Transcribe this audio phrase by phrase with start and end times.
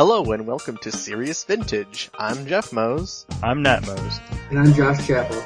[0.00, 2.08] Hello and welcome to Serious Vintage.
[2.18, 3.26] I'm Jeff Mose.
[3.42, 4.18] I'm Nat Mose.
[4.48, 5.44] And I'm Josh Chappell.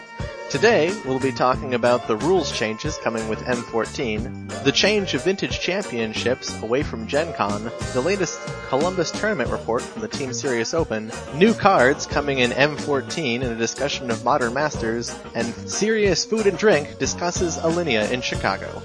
[0.49, 5.59] Today, we'll be talking about the rules changes coming with M14, the change of Vintage
[5.59, 8.39] Championships away from Gen Con, the latest
[8.69, 13.57] Columbus tournament report from the Team Serious Open, new cards coming in M14 and a
[13.57, 18.81] discussion of Modern Masters, and Serious Food and Drink discusses Alinea in Chicago.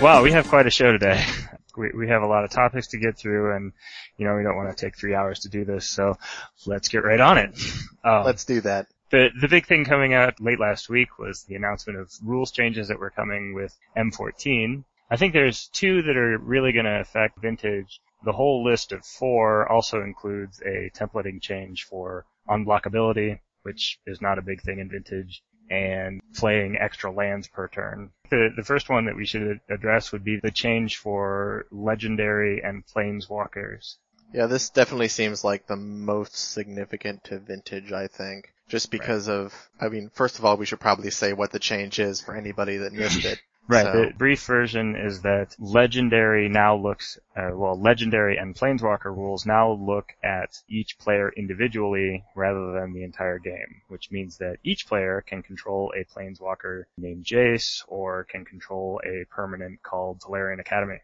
[0.00, 1.24] Wow, we have quite a show today.
[1.76, 3.72] We, we have a lot of topics to get through and,
[4.18, 6.18] you know, we don't want to take three hours to do this, so
[6.66, 7.56] let's get right on it.
[8.04, 8.88] Um, Let's do that.
[9.12, 12.88] the, the big thing coming out late last week was the announcement of rules changes
[12.88, 14.82] that were coming with M14.
[15.12, 18.00] I think there's two that are really going to affect vintage.
[18.24, 24.38] The whole list of four also includes a templating change for unblockability, which is not
[24.38, 28.10] a big thing in vintage, and playing extra lands per turn.
[28.30, 32.84] The, the first one that we should address would be the change for legendary and
[32.86, 33.96] planeswalkers.
[34.32, 38.52] Yeah, this definitely seems like the most significant to vintage, I think.
[38.68, 41.98] Just because of, I mean, first of all, we should probably say what the change
[41.98, 43.40] is for anybody that missed it.
[43.70, 43.84] Right.
[43.84, 49.46] So- The brief version is that legendary now looks, uh, well, legendary and planeswalker rules
[49.46, 54.86] now look at each player individually rather than the entire game, which means that each
[54.88, 60.98] player can control a planeswalker named Jace or can control a permanent called Tolarian Academy.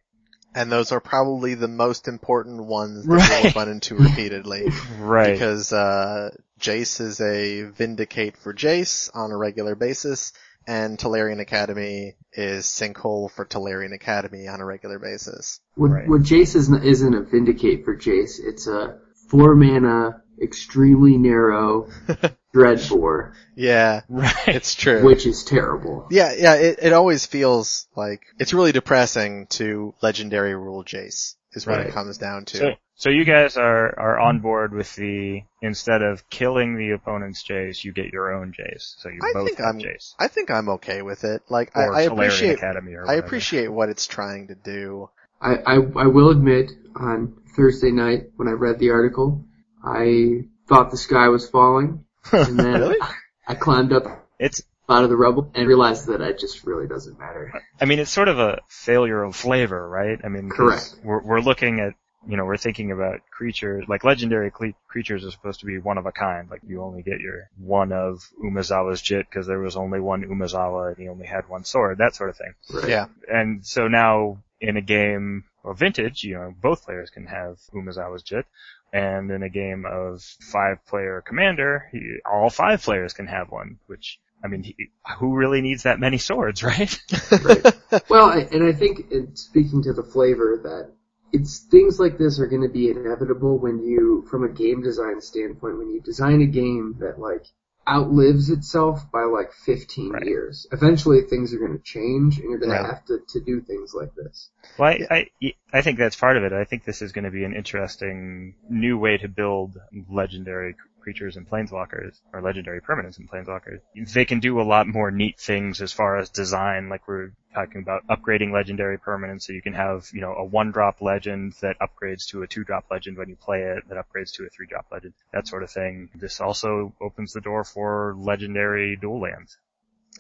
[0.54, 3.44] And those are probably the most important ones that Right.
[3.44, 4.66] we'll run into repeatedly.
[4.98, 5.32] Right.
[5.34, 10.32] Because, uh, Jace is a Vindicate for Jace on a regular basis,
[10.66, 15.60] and Tolarian Academy is Sinkhole for Tolarian Academy on a regular basis.
[15.74, 16.08] What, Right.
[16.08, 18.40] what Jace isn't, isn't a Vindicate for Jace.
[18.42, 21.88] It's a four mana, extremely narrow
[22.54, 24.48] Dreadbore, Yeah, right.
[24.48, 25.04] it's true.
[25.04, 26.06] which is terrible.
[26.10, 31.66] yeah, yeah, it, it always feels like, it's really depressing to legendary rule Jace, is
[31.66, 31.86] what Right.
[31.88, 32.56] it comes down to.
[32.56, 34.42] So, so you guys are, are on hmm.
[34.42, 38.94] board with the, instead of killing the opponent's Jace, you get your own Jace.
[38.98, 40.14] So you I both think have I'm, Jace.
[40.18, 41.42] I think I'm okay with it.
[41.48, 45.10] Like, I, Or I Tolarian appreciate, Academy or I appreciate what it's trying to do.
[45.40, 49.44] I, I, I will admit, on Thursday night, when I read the article,
[49.84, 52.98] I thought the sky was falling, and then Really?
[53.46, 57.18] I climbed up It's, out of the rubble and realized that it just really doesn't
[57.18, 57.52] matter.
[57.80, 60.18] I mean, it's sort of a failure of flavor, right?
[60.24, 60.94] I mean, Correct.
[61.02, 61.94] We're, we're looking at,
[62.28, 65.98] you know, we're thinking about creatures, like legendary cle- creatures are supposed to be one
[65.98, 66.50] of a kind.
[66.50, 70.88] Like you only get your one of Umezawa's Jitte because there was only one Umezawa
[70.88, 72.54] and he only had one sword, that sort of thing.
[72.72, 72.88] Right.
[72.88, 73.06] Yeah.
[73.28, 78.22] And so now in a game of vintage, you know, both players can have Umezawa's
[78.22, 78.44] Jitte.
[78.92, 83.78] And in a game of five player commander, he, all five players can have one,
[83.86, 84.76] which, I mean, he,
[85.18, 86.98] who really needs that many swords, right?
[88.08, 90.92] Well, I, and I think, in speaking to the flavor, that
[91.32, 95.20] it's things like this are going to be inevitable when you, from a game design
[95.20, 97.44] standpoint, when you design a game that like
[97.88, 100.24] outlives itself by like 15 Right.
[100.26, 100.66] years.
[100.72, 102.82] Eventually, things are going to change, and you're going Right.
[102.82, 104.50] to have to to do things like this.
[104.78, 106.52] Well, I, I, I think that's part of it.
[106.52, 109.78] I think this is going to be an interesting new way to build
[110.10, 110.74] legendary
[111.06, 113.78] creatures and planeswalkers, or legendary permanents and planeswalkers.
[114.12, 117.80] They can do a lot more neat things as far as design, like we're talking
[117.80, 121.76] about upgrading legendary permanents so you can have, you know, a one drop legend that
[121.78, 124.66] upgrades to a two drop legend when you play it, that upgrades to a three
[124.66, 126.08] drop legend, that sort of thing.
[126.12, 129.56] This also opens the door for legendary dual lands.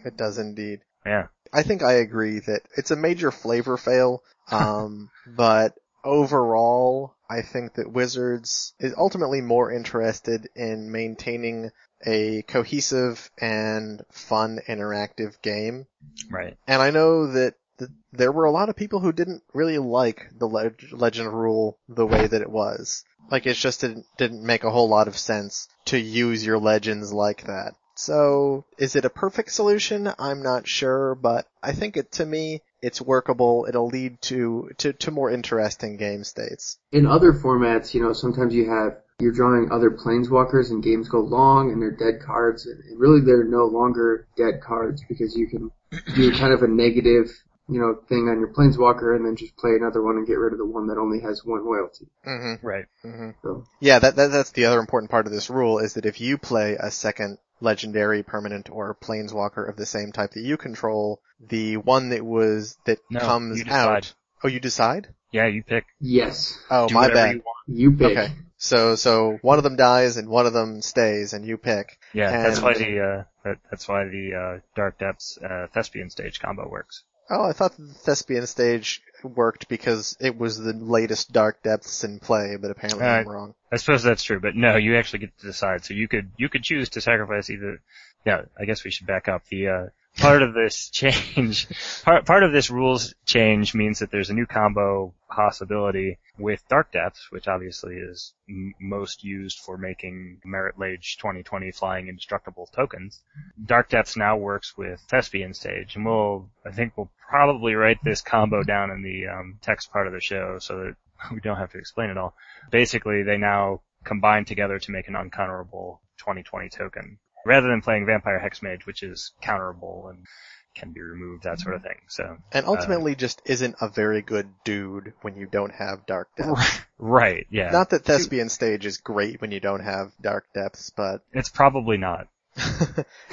[0.04, 0.82] It does indeed.
[1.04, 1.26] Yeah.
[1.52, 5.74] I think I agree that it's a major flavor fail, um, but
[6.06, 11.72] overall, I think that Wizards is ultimately more interested in maintaining
[12.06, 15.86] a cohesive and fun interactive game.
[16.30, 16.56] Right.
[16.66, 20.28] And I know that th- there were a lot of people who didn't really like
[20.38, 23.04] the leg- Legend rule the way that it was.
[23.30, 27.12] Like it just didn't, didn't make a whole lot of sense to use your legends
[27.12, 27.74] like that.
[27.98, 30.12] So, is it a perfect solution?
[30.18, 33.66] I'm not sure, but I think it, to me, it's workable.
[33.68, 36.78] It'll lead to, to, to more interesting game states.
[36.92, 41.20] In other formats, you know, sometimes you have you're drawing other planeswalkers and games go
[41.20, 45.70] long and they're dead cards and really they're no longer dead cards because you can
[46.14, 47.30] do kind of a negative,
[47.68, 50.52] you know, thing on your planeswalker and then just play another one and get rid
[50.52, 52.06] of the one that only has one loyalty.
[52.26, 52.66] Mm-hmm.
[52.66, 52.84] Right.
[53.04, 53.30] Mm-hmm.
[53.42, 56.20] So Yeah, that, that that's the other important part of this rule is that if
[56.20, 61.20] you play a second legendary permanent or planeswalker of the same type that you control,
[61.40, 64.12] the one that was that No, comes you out.
[64.44, 65.08] Oh, you decide?
[65.32, 65.84] Yeah, you pick.
[66.00, 67.34] yes, Oh, do my bad.
[67.34, 67.78] you want.
[67.78, 68.16] you pick.
[68.16, 68.32] Okay.
[68.58, 71.98] So, so one of them dies and one of them stays and you pick.
[72.14, 76.40] Yeah, that's why the uh, that, that's why the uh, Dark Depths uh, Thespian stage
[76.40, 77.02] combo works.
[77.28, 82.20] Oh, I thought the Thespian stage worked because it was the latest Dark Depths in
[82.20, 83.54] play, but apparently I'm Uh, wrong.
[83.72, 85.84] I suppose that's true, but no, you actually get to decide.
[85.84, 87.80] So you could you could choose to sacrifice either.
[88.24, 89.42] Yeah, I guess we should back up.
[89.48, 91.68] The uh, part of this change,
[92.04, 96.92] part part of this rules change means that there's a new combo possibility with Dark
[96.92, 103.22] Depths, which obviously is m- most used for making Marit Lage 2020 flying indestructible tokens.
[103.64, 108.20] Dark Depths now works with Thespian Stage, and we'll I think we'll probably write this
[108.20, 110.96] combo down in the um, text part of the show so that
[111.32, 112.34] we don't have to explain it all
[112.70, 117.18] basically they now combine together to make an uncounterable 2020 token.
[117.46, 120.26] Rather than playing Vampire Hexmage, which is counterable and
[120.74, 122.00] can be removed, that sort of thing.
[122.08, 126.28] So, And uh, ultimately just isn't a very good dude when you don't have Dark
[126.36, 126.80] Depths.
[126.98, 127.70] right, yeah.
[127.70, 131.96] Not that Thespian stage is great when you don't have Dark Depths, but it's probably
[131.96, 132.28] not.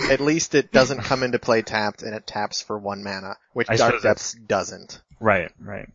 [0.10, 3.70] at least it doesn't come into play tapped and it taps for one mana, which
[3.70, 5.02] I Dark Depths doesn't.
[5.20, 5.90] Right, right.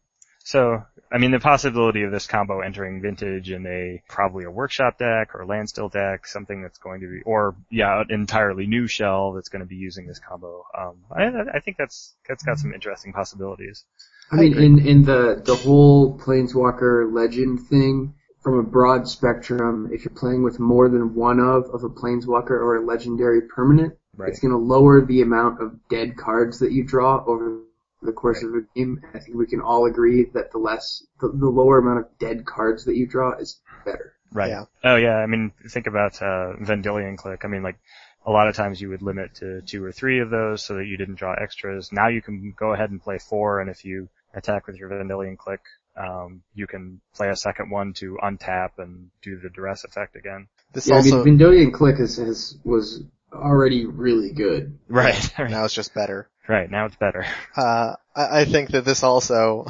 [0.48, 4.96] So, I mean, the possibility of this combo entering Vintage in a, probably a workshop
[4.96, 9.32] deck or landstill deck, something that's going to be, or, yeah, an entirely new shell
[9.32, 10.64] that's going to be using this combo.
[10.74, 13.84] Um, I, I think that's, that's got some interesting possibilities.
[14.32, 20.06] I mean, in, in the, the whole Planeswalker legend thing, from a broad spectrum, if
[20.06, 24.30] you're playing with more than one of, of a Planeswalker or a legendary permanent, Right.
[24.30, 27.60] it's going to lower the amount of dead cards that you draw over
[28.02, 29.02] the course of a game.
[29.14, 32.44] I think we can all agree that the less, the, the lower amount of dead
[32.46, 34.14] cards that you draw is better.
[34.32, 34.50] Right.
[34.50, 34.64] Yeah.
[34.84, 37.44] Oh yeah, I mean, think about, uh, Vendilion Clique.
[37.44, 37.78] I mean, like,
[38.26, 40.84] a lot of times you would limit to two or three of those so that
[40.84, 41.90] you didn't draw extras.
[41.92, 45.38] Now you can go ahead and play four, and if you attack with your Vendilion
[45.38, 45.60] Clique,
[45.96, 50.48] um, you can play a second one to untap and do the duress effect again.
[50.72, 53.02] This Yeah, also, I mean, Vendilion Clique is, is, was
[53.32, 54.78] already really good.
[54.88, 55.32] Right.
[55.38, 56.28] now it's just better.
[56.48, 56.70] Right.
[56.70, 57.24] Now it's better.
[57.56, 59.66] Uh, I, I think that this also,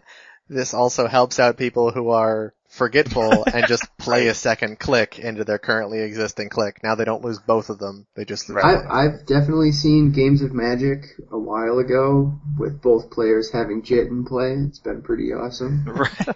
[0.48, 5.44] this also helps out people who are forgetful and just play a second Clique into
[5.44, 6.82] their currently existing Clique.
[6.84, 8.76] Now they don't lose both of them, they just lose Right.
[8.76, 8.86] one.
[8.86, 14.08] I, I've definitely seen games of Magic a while ago with both players having Jitte
[14.08, 14.52] in play.
[14.52, 15.84] It's been pretty awesome.
[15.86, 16.28] Right.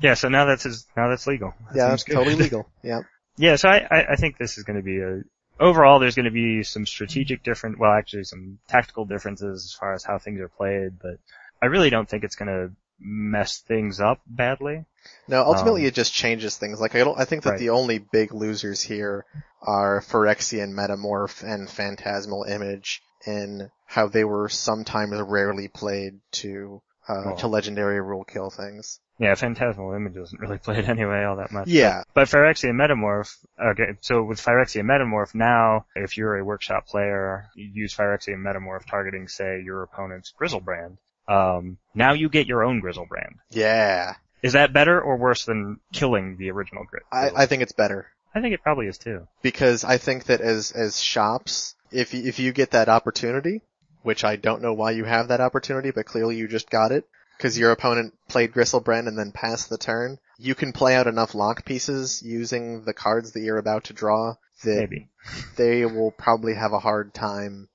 [0.00, 0.14] yeah.
[0.14, 1.54] So now that's his, now that's legal.
[1.72, 2.14] That Yeah, seems it's good.
[2.14, 2.68] totally legal.
[2.82, 3.00] Yeah.
[3.36, 5.22] Yeah, so I, I, I think this is going to be a
[5.62, 5.98] overall.
[5.98, 10.04] There's going to be some strategic different, well, actually some tactical differences as far as
[10.04, 11.18] how things are played, but
[11.62, 14.84] I really don't think it's going to mess things up badly.
[15.28, 16.80] No, ultimately Um, it just changes things.
[16.80, 17.58] Like I don't, I think that Right.
[17.58, 19.24] the only big losers here
[19.62, 27.32] are Phyrexian Metamorph and Phantasmal Image in how they were sometimes rarely played to, uh,
[27.32, 27.36] Oh.
[27.36, 29.00] to legendary rule kill things.
[29.18, 31.68] Yeah, Phantasmal Image doesn't really play it anyway all that much.
[31.68, 32.02] Yeah.
[32.14, 37.70] But Phyrexian Metamorph, okay, so with Phyrexian Metamorph now, if you're a workshop player, you
[37.72, 40.96] use Phyrexian Metamorph targeting, say, your opponent's Griselbrand.
[41.28, 43.34] Um, now you get your own Griselbrand.
[43.50, 44.14] Yeah.
[44.42, 48.08] Is that better or worse than killing the original Gri- I, I think it's better.
[48.34, 49.28] I think it probably is too.
[49.42, 53.60] because I think that as as shops, if you, if you get that opportunity,
[54.02, 57.04] which I don't know why you have that opportunity, but clearly you just got it
[57.36, 61.34] because your opponent played Griselbrand and then passed the turn, you can play out enough
[61.34, 64.34] lock pieces using the cards that you're about to draw
[64.64, 65.08] that Maybe.
[65.56, 67.68] they will probably have a hard time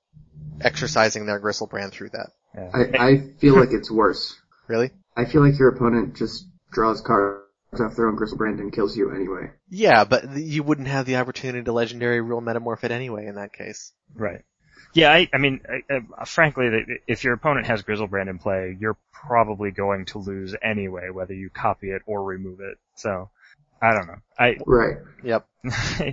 [0.62, 2.30] exercising their Griselbrand through that.
[2.56, 2.70] Yeah.
[2.74, 4.36] I, I feel like it's worse.
[4.68, 4.92] Really?
[5.16, 7.40] I feel like your opponent just draws cards
[7.80, 9.50] off their own Gristlebrand and kills you anyway.
[9.70, 13.54] Yeah, but you wouldn't have the opportunity to legendary rule metamorph it anyway in that
[13.54, 13.94] case.
[14.14, 14.42] Right.
[14.98, 18.76] Yeah, I, I mean, I, I, frankly, that if your opponent has Griselbrand in play,
[18.80, 22.80] you're probably going to lose anyway, whether you copy it or remove it.
[22.96, 23.30] So,
[23.80, 24.18] I don't know.
[24.40, 24.98] I, Right.
[25.24, 25.46] Yep.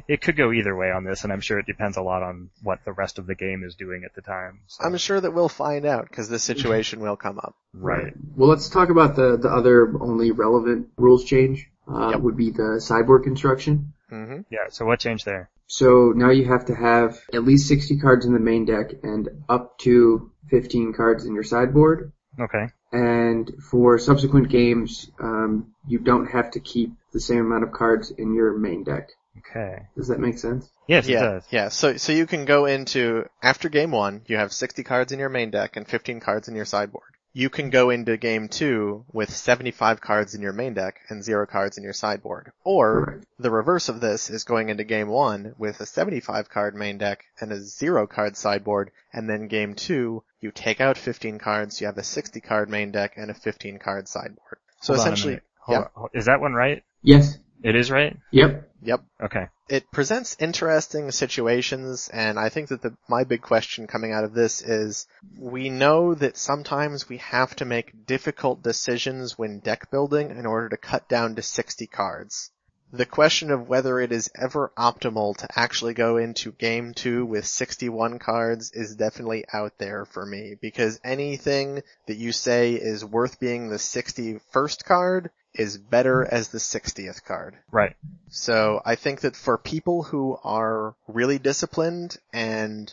[0.07, 2.51] it could go either way on this, and I'm sure it depends a lot on
[2.63, 4.61] what the rest of the game is doing at the time.
[4.67, 4.85] So.
[4.85, 7.57] I'm sure that we'll find out because this situation will come up.
[7.73, 8.13] right.
[8.37, 12.21] Well, let's talk about the, the other only relevant rules change, uh, Yep.
[12.21, 13.95] would be the sideboard construction.
[14.13, 14.43] Mm-hmm.
[14.51, 14.69] Yeah.
[14.69, 15.49] So what changed there?
[15.67, 19.29] So now you have to have at least 60 cards in the main deck and
[19.49, 22.13] up to 15 cards in your sideboard.
[22.39, 22.69] Okay.
[22.93, 28.11] And for subsequent games, um, you don't have to keep the same amount of cards
[28.11, 29.09] in your main deck.
[29.39, 29.87] Okay.
[29.97, 30.71] Does that make sense?
[30.87, 31.45] Yes, it Yeah, does.
[31.51, 31.69] yeah.
[31.69, 35.29] So so you can go into after game one, you have 60 cards in your
[35.29, 37.14] main deck and 15 cards in your sideboard.
[37.37, 41.47] You can go into game two with 75 cards in your main deck and zero
[41.47, 42.53] cards in your sideboard.
[42.63, 46.97] Or the reverse of this is going into game one with a 75 card main
[46.97, 51.81] deck and a zero card sideboard, and then game two you take out 15 cards,
[51.81, 54.59] you have a 60 card main deck and a 15 card sideboard.
[54.81, 55.89] So Hold essentially, yeah.
[56.13, 56.85] Is that one right?
[57.03, 57.39] Yes.
[57.65, 58.15] It is right?
[58.31, 58.71] Yep.
[58.83, 59.05] Yep.
[59.23, 59.47] Okay.
[59.71, 64.35] It presents interesting situations, and I think that the, my big question coming out of
[64.35, 65.07] this is,
[65.39, 70.69] we know that sometimes we have to make difficult decisions when deck building in order
[70.69, 72.51] to cut down to 60 cards.
[72.93, 77.47] The question of whether it is ever optimal to actually go into game two with
[77.47, 83.41] 61 cards is definitely out there for me, because anything that you say is worth
[83.41, 86.35] being the 61st card is better mm-hmm.
[86.35, 87.57] as the 60th card.
[87.71, 87.97] Right.
[88.29, 92.93] So I think that for people who are really disciplined and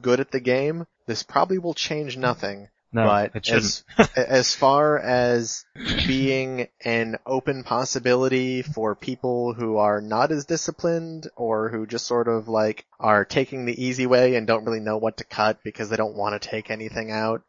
[0.00, 2.68] good at the game, this probably will change nothing.
[2.92, 3.84] No, but as,
[4.16, 5.64] as far as
[6.08, 12.26] being an open possibility for people who are not as disciplined or who just sort
[12.26, 15.88] of like are taking the easy way and don't really know what to cut because
[15.88, 17.42] they don't want to take anything out,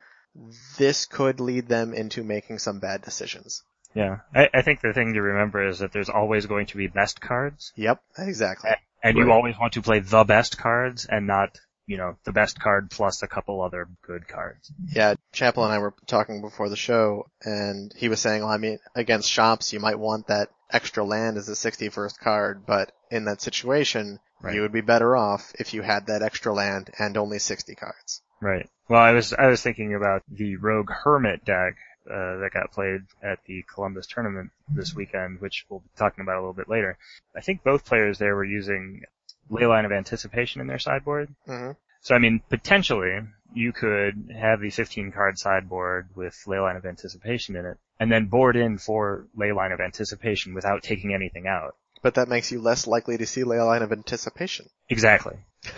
[0.77, 3.63] this could lead them into making some bad decisions.
[3.93, 4.19] Yeah.
[4.33, 7.19] I, I think the thing to remember is that there's always going to be best
[7.21, 8.71] cards, Yep, exactly.
[9.03, 9.33] and you Right.
[9.33, 11.57] always want to play the best cards and not,
[11.87, 14.71] you know, the best card plus a couple other good cards.
[14.93, 18.57] Yeah, Chappell and I were talking before the show, and he was saying, well, I
[18.57, 23.25] mean, against shops, you might want that extra land as the 61st card, but in
[23.25, 24.55] that situation, Right.
[24.55, 28.21] you would be better off if you had that extra land and only 60 cards.
[28.41, 28.67] Right.
[28.89, 31.75] Well, I was I was thinking about the Rogue Hermit deck
[32.09, 36.37] uh, that got played at the Columbus tournament this weekend, which we'll be talking about
[36.37, 36.97] a little bit later.
[37.35, 39.03] I think both players there were using
[39.49, 41.33] Leyline of Anticipation in their sideboard.
[41.45, 43.19] hmm So I mean, potentially
[43.53, 48.25] you could have the 15 card sideboard with Leyline of Anticipation in it, and then
[48.25, 51.75] board in for Leyline of Anticipation without taking anything out.
[52.01, 54.67] But that makes you less likely to see Leyline of Anticipation.
[54.89, 55.35] Exactly.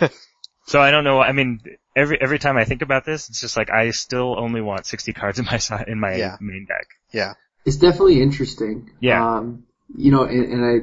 [0.66, 1.20] so I don't know.
[1.20, 1.60] I mean,
[1.96, 5.12] every every time I think about this, it's just like I still only want 60
[5.12, 6.36] cards in my in my Yeah.
[6.40, 6.86] main deck.
[7.12, 7.34] Yeah.
[7.64, 8.90] It's definitely interesting.
[9.00, 9.36] Yeah.
[9.36, 9.64] Um,
[9.96, 10.74] you know, and, and I,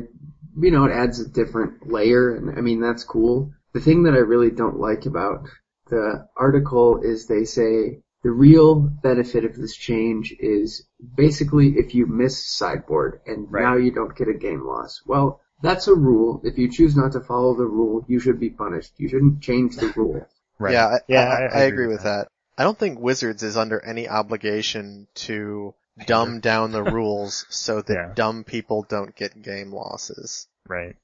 [0.60, 3.52] you know, it adds a different layer, and I mean that's cool.
[3.74, 5.48] The thing that I really don't like about
[5.90, 10.86] the article is they say the real benefit of this change is
[11.18, 13.64] basically if you miss sideboard and Right.
[13.64, 15.02] now you don't get a game loss.
[15.06, 16.42] Well, that's a rule.
[16.44, 18.94] If you choose not to follow the rule, you should be punished.
[18.98, 20.26] You shouldn't change the rule.
[20.60, 20.74] Right.
[20.74, 22.28] Yeah, I, Yeah, I, I agree with that.
[22.58, 25.74] I don't think Wizards is under any obligation to
[26.06, 28.12] dumb down the rules so that Yeah.
[28.16, 30.48] dumb people don't get game losses.
[30.68, 30.96] Right.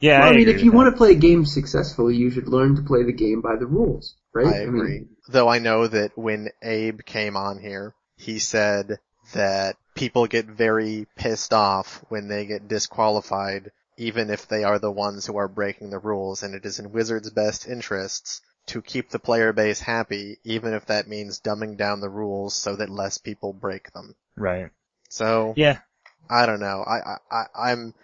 [0.00, 0.20] Yeah.
[0.20, 0.76] Well, I, mean, if with you that.
[0.76, 3.66] want to play a game successfully, you should learn to play the game by the
[3.66, 4.46] rules, right?
[4.46, 5.06] I agree.
[5.28, 8.98] Though I know that when Abe came on here, he said
[9.34, 13.70] that people get very pissed off when they get disqualified,
[14.02, 16.92] even if they are the ones who are breaking the rules, and it is in
[16.92, 22.00] Wizards' best interests to keep the player base happy, even if that means dumbing down
[22.00, 24.14] the rules so that less people break them.
[24.36, 24.70] Right.
[25.08, 25.78] So, Yeah.
[26.30, 26.84] I don't know.
[26.86, 27.94] I, I, I, I'm,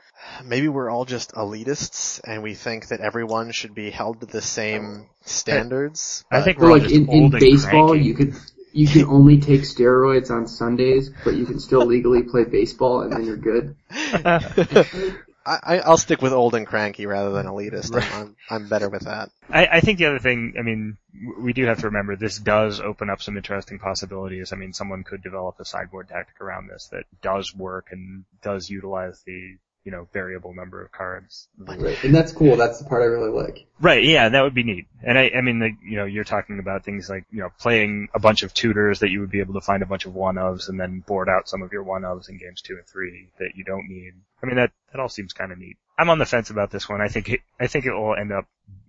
[0.45, 4.43] maybe we're all just elitists and we think that everyone should be held to the
[4.43, 6.25] same standards.
[6.31, 8.07] I but- think we're like in, in baseball, cranky.
[8.07, 8.35] you could
[8.73, 13.13] you can only take steroids on Sundays, but you can still legally play baseball, and
[13.13, 13.75] then you're good.
[15.49, 17.95] I, I, I'll stick with old and cranky rather than elitist.
[17.95, 19.31] I'm, I'm, I'm better with that.
[19.49, 20.99] I, I think the other thing, I mean,
[21.39, 24.53] we do have to remember this does open up some interesting possibilities.
[24.53, 28.69] I mean, someone could develop a sideboard tactic around this that does work and does
[28.69, 29.57] utilize the,
[29.89, 31.49] you know, variable number of cards.
[31.57, 31.97] Right.
[32.05, 32.57] And that's cool.
[32.57, 33.65] That's the part I really like.
[33.81, 34.85] Right, yeah, that would be neat.
[35.03, 38.09] And I, I mean, the, you know, you're talking about things like, you know, playing
[38.13, 40.69] a bunch of tutors that you would be able to find a bunch of one-ofs
[40.69, 43.65] and then board out some of your one-ofs in games two and three that you
[43.65, 44.13] don't need.
[44.43, 45.79] I mean, that, that all seems kind of neat.
[45.99, 47.01] I'm on the fence about this one.
[47.01, 48.45] I think it, I think it will end up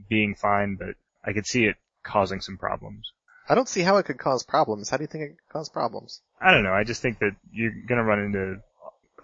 [0.10, 3.14] being fine, but I could see it causing some problems.
[3.48, 4.90] I don't see how it could cause problems.
[4.90, 6.22] How do you think it could cause problems?
[6.42, 6.74] I don't know.
[6.74, 8.62] I just think that you're gonna run into.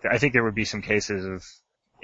[0.09, 1.43] I think there would be some cases of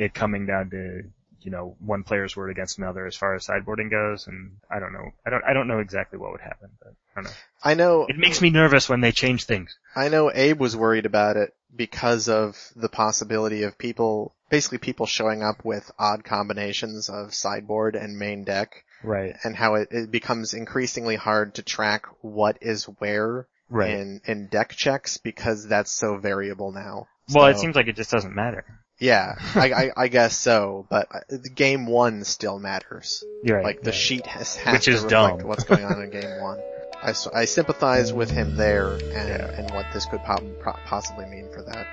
[0.01, 1.03] it coming down to
[1.41, 4.93] you know one player's word against another as far as sideboarding goes, and I don't
[4.93, 5.09] know.
[5.25, 5.43] I don't.
[5.43, 7.31] I don't know exactly what would happen, but I don't know.
[7.63, 9.77] I know, It makes me nervous when they change things.
[9.95, 15.05] I know Abe was worried about it because of the possibility of people, basically people
[15.05, 19.35] showing up with odd combinations of sideboard and main deck Right.
[19.43, 23.91] and how it, it becomes increasingly hard to track what is where Right.
[23.91, 27.07] in, in deck checks because that's so variable now.
[27.33, 28.65] well, it seems like it just doesn't matter.
[29.01, 33.23] Yeah, I, I, I guess so, but uh, game one still matters.
[33.43, 33.63] Right.
[33.63, 35.47] Like the sheet has, has Which to is reflect dumb.
[35.47, 36.59] what's going on in game one.
[37.03, 39.51] I, I sympathize with him there and, Yeah.
[39.59, 41.87] and what this could po- possibly mean for that.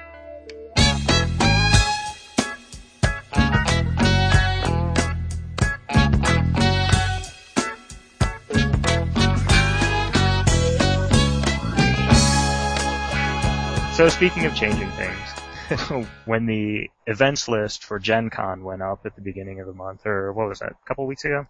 [13.95, 15.28] So speaking of changing things,
[16.25, 20.07] when the events list for Gen Con went up at the beginning of the month,
[20.07, 21.47] or what was that, a couple weeks ago,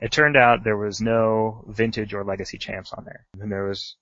[0.00, 3.26] it turned out there was no vintage or legacy champs on there.
[3.40, 3.96] And there was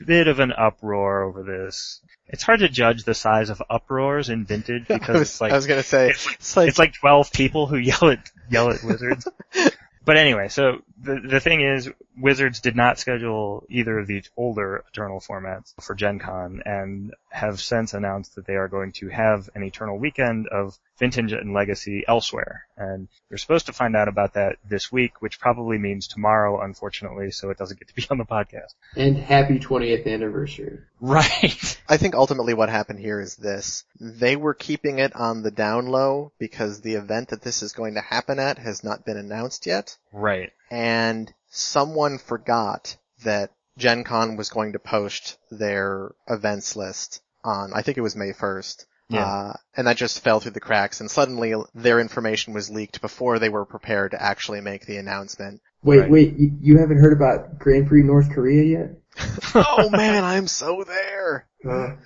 [0.00, 2.00] a bit of an uproar over this.
[2.28, 5.56] It's hard to judge the size of uproars in vintage because was, it's like I
[5.56, 8.70] was gonna say, it's like- it's like, it's like 12 people who yell at yell
[8.70, 9.28] at Wizards.
[10.04, 14.84] but anyway, so the the thing is, Wizards did not schedule either of the older
[14.88, 19.48] Eternal formats for Gen Con and have since announced that they are going to have
[19.54, 22.64] an Eternal weekend of Vintage and Legacy elsewhere.
[22.76, 27.32] And you're supposed to find out about that this week, which probably means tomorrow, unfortunately,
[27.32, 28.74] so it doesn't get to be on the podcast.
[28.94, 30.78] And happy 20th anniversary.
[31.00, 31.80] Right.
[31.88, 33.82] I think ultimately what happened here is this.
[33.98, 37.94] They were keeping it on the down low because the event that this is going
[37.94, 39.96] to happen at has not been announced yet.
[40.12, 40.52] Right.
[40.70, 47.82] And someone forgot that Gen Con was going to post their events list on, I
[47.82, 48.86] think it was May 1st.
[49.12, 49.26] Yeah.
[49.26, 53.38] Uh, and that just fell through the cracks and suddenly their information was leaked before
[53.38, 55.60] they were prepared to actually make the announcement.
[55.82, 56.10] Wait, Right.
[56.10, 58.90] wait, you, you haven't heard about Grand Prix North Korea yet?
[59.54, 61.46] oh man, I'm so there!
[61.68, 61.96] Uh,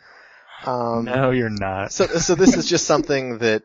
[0.68, 1.92] Um, No, you're not.
[1.92, 3.62] So, so this is just something that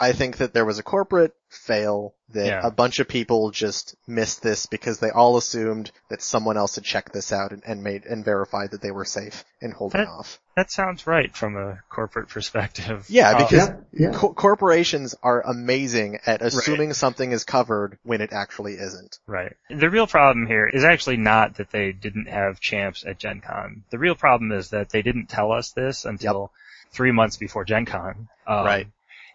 [0.00, 2.60] I think that there was a corporate fail that Yeah.
[2.66, 6.84] a bunch of people just missed this because they all assumed that someone else had
[6.84, 10.08] checked this out and, and made and verified that they were safe and holding That-
[10.08, 10.40] off.
[10.56, 13.06] That sounds right from a corporate perspective.
[13.08, 14.10] Yeah, Uh, because yeah, yeah.
[14.12, 19.18] co- corporations are amazing at assuming something is covered when it actually isn't.
[19.26, 19.54] Right.
[19.68, 23.82] The real problem here is actually not that they didn't have champs at Gen Con.
[23.90, 26.52] The real problem is that they didn't tell us this until
[26.92, 28.28] three months before Gen Con.
[28.46, 28.86] Um, Right.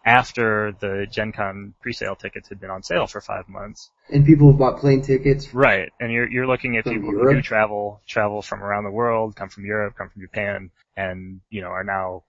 [0.06, 3.91] After the Gen Con presale tickets had been on sale for five months.
[4.10, 5.53] and people have bought plane tickets.
[5.53, 5.91] Right.
[6.00, 9.50] And you're, you're looking at people who do travel, travel from around the world, come
[9.50, 12.24] from Europe, come from Japan, and, you know, are now,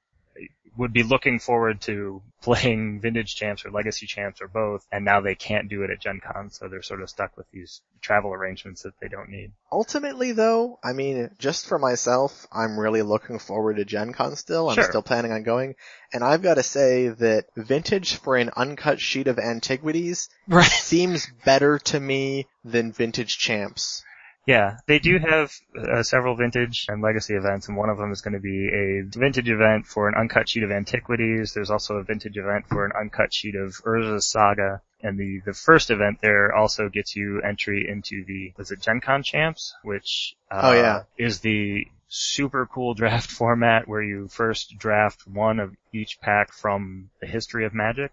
[0.76, 5.20] would be looking forward to playing vintage champs or legacy champs or both, and now
[5.20, 8.32] they can't do it at Gen Con, so they're sort of stuck with these travel
[8.32, 9.50] arrangements that they don't need.
[9.70, 14.68] Ultimately though, I mean, just for myself, I'm really looking forward to Gen Con still.
[14.70, 14.84] I'm Sure.
[14.84, 15.74] still planning on going.
[16.12, 20.64] And I've gotta say that vintage for an uncut sheet of antiquities Right.
[20.64, 24.02] seems better to me than vintage champs.
[24.46, 28.22] Yeah, they do have uh, several vintage and legacy events, and one of them is
[28.22, 31.52] going to be a vintage event for an uncut sheet of antiquities.
[31.52, 35.52] There's also a vintage event for an uncut sheet of Urza's Saga, and the the
[35.52, 40.34] first event there also gets you entry into the was it Gen Con Champs, which
[40.50, 41.02] uh, Oh, yeah.
[41.18, 47.10] is the super cool draft format where you first draft one of each pack from
[47.20, 48.10] the history of Magic,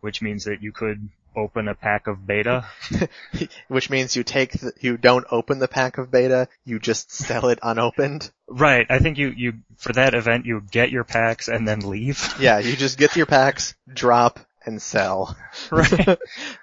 [0.00, 2.64] which means that you could open a pack of beta
[3.68, 7.48] Which means you take the, you don't open the pack of beta, you just sell
[7.48, 8.30] it unopened.
[8.48, 8.86] Right.
[8.88, 12.34] I think you, you, for that event, you get your packs and then leave.
[12.44, 15.36] Yeah, you just get your packs, drop, and sell.
[15.70, 16.18] right.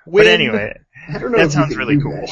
[0.06, 0.80] but anyway,
[1.10, 2.28] I don't know that sounds really cool.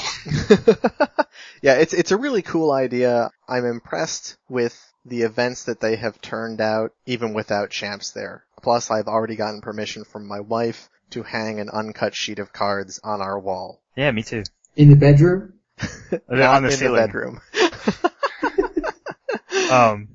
[1.62, 3.32] yeah, it's it's a really cool idea.
[3.48, 8.44] I'm impressed with the events that they have turned out, even without champs there.
[8.62, 13.00] Plus, I've already gotten permission from my wife to hang an uncut sheet of cards
[13.04, 13.82] on our wall.
[13.96, 14.44] Yeah, me too.
[14.76, 15.54] In the bedroom?
[16.30, 17.02] Not on the in ceiling.
[17.02, 17.42] the bedroom.
[19.72, 20.10] Um,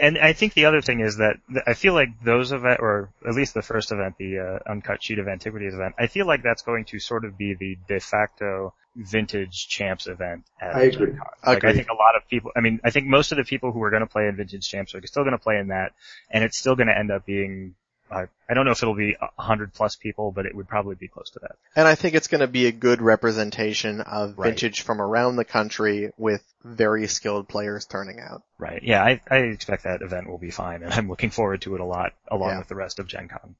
[0.00, 3.34] and I think the other thing is that I feel like those event, or at
[3.34, 6.62] least the first event, the uh, uncut sheet of antiquities event, I feel like that's
[6.62, 11.12] going to sort of be the de facto vintage champs event at I agree.
[11.12, 11.26] Con.
[11.46, 13.72] Like I think a lot of people, I mean, I think most of the people
[13.72, 15.92] who are going to play in vintage champs are still going to play in that,
[16.30, 17.74] and it's still going to end up being.
[18.10, 20.96] Uh, I don't know if it'll be a hundred plus people, but it would probably
[20.96, 21.56] be close to that.
[21.76, 24.48] And I think it's going to be a good representation of Right.
[24.48, 28.42] vintage from around the country with very skilled players turning out.
[28.58, 28.82] Right.
[28.82, 31.80] Yeah, I, I expect that event will be fine, and I'm looking forward to it
[31.80, 32.58] a lot, along Yeah.
[32.58, 33.54] with the rest of Gen Con.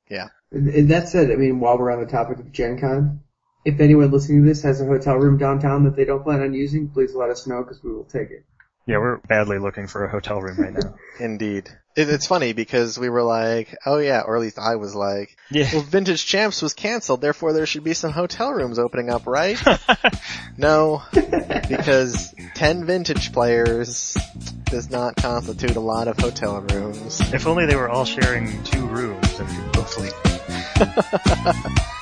[0.50, 3.20] And and that said, I mean, while we're on the topic of Gen Con,
[3.64, 6.54] if anyone listening to this has a hotel room downtown that they don't plan on
[6.54, 8.44] using, please let us know because we will take it.
[8.90, 10.96] Yeah, we're badly looking for a hotel room right now.
[11.20, 11.68] Indeed.
[11.94, 15.36] It, it's funny because we were like, oh yeah, or at least I was like,
[15.48, 15.68] yeah.
[15.72, 19.56] well, Vintage Champs was canceled, therefore there should be some hotel rooms opening up, right?
[20.56, 24.16] no, because 10 vintage players
[24.64, 27.20] does not constitute a lot of hotel rooms.
[27.32, 30.12] if only they were all sharing two rooms and could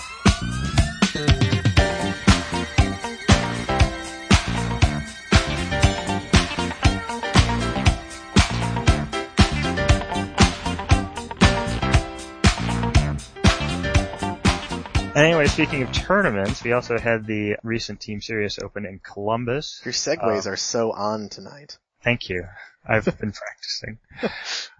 [15.19, 19.83] And anyway, speaking of tournaments, we also had the recent Team Series Open in Columbus.
[19.85, 21.77] Your segues Uh, are so on tonight.
[22.05, 22.47] Thank you.
[22.87, 23.99] I've been practicing.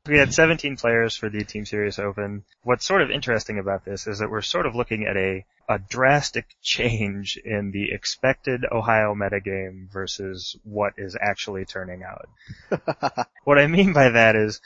[0.07, 2.45] We had 17 players for the Team Series Open.
[2.63, 5.81] What's sort of interesting about this is that we're sort of looking at a, a
[5.81, 12.29] drastic change in the expected Ohio metagame versus what is actually turning out.
[13.43, 14.61] What I mean by that is,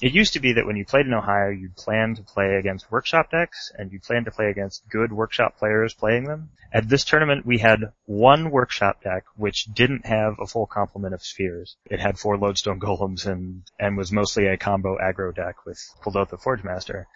[0.00, 2.90] it used to be that when you played in Ohio, you'd plan to play against
[2.90, 6.50] workshop decks, and you planned to play against good workshop players playing them.
[6.72, 11.22] At this tournament, we had one workshop deck which didn't have a full complement of
[11.22, 11.76] spheres.
[11.86, 16.38] It had four lodestone golems and, and was mostly a combo aggro deck with Kuldotha
[16.38, 17.08] Forge Master.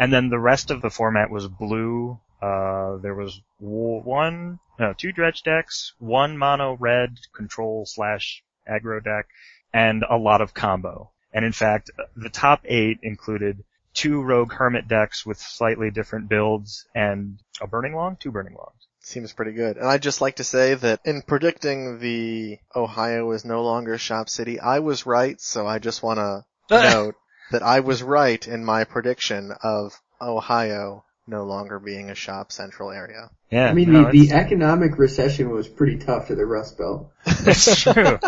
[0.00, 2.18] And then the rest of the format was blue.
[2.42, 9.26] Uh, there was one, no, two dredge decks, one mono red control slash aggro deck,
[9.72, 11.10] and a lot of combo.
[11.34, 16.86] And in fact, the top eight included two rogue hermit decks with slightly different builds
[16.94, 18.88] and a burning long, two burning longs.
[19.00, 19.76] Seems pretty good.
[19.76, 24.28] And I'd just like to say that in predicting the Ohio is no longer Shop
[24.28, 27.16] City, I was right, so I just want to note
[27.50, 32.90] that I was right in my prediction of Ohio no longer being a shop central
[32.90, 33.30] area.
[33.50, 37.12] Yeah, I mean, no, the, the economic recession was pretty tough to the Rust Belt.
[37.24, 38.18] That's true.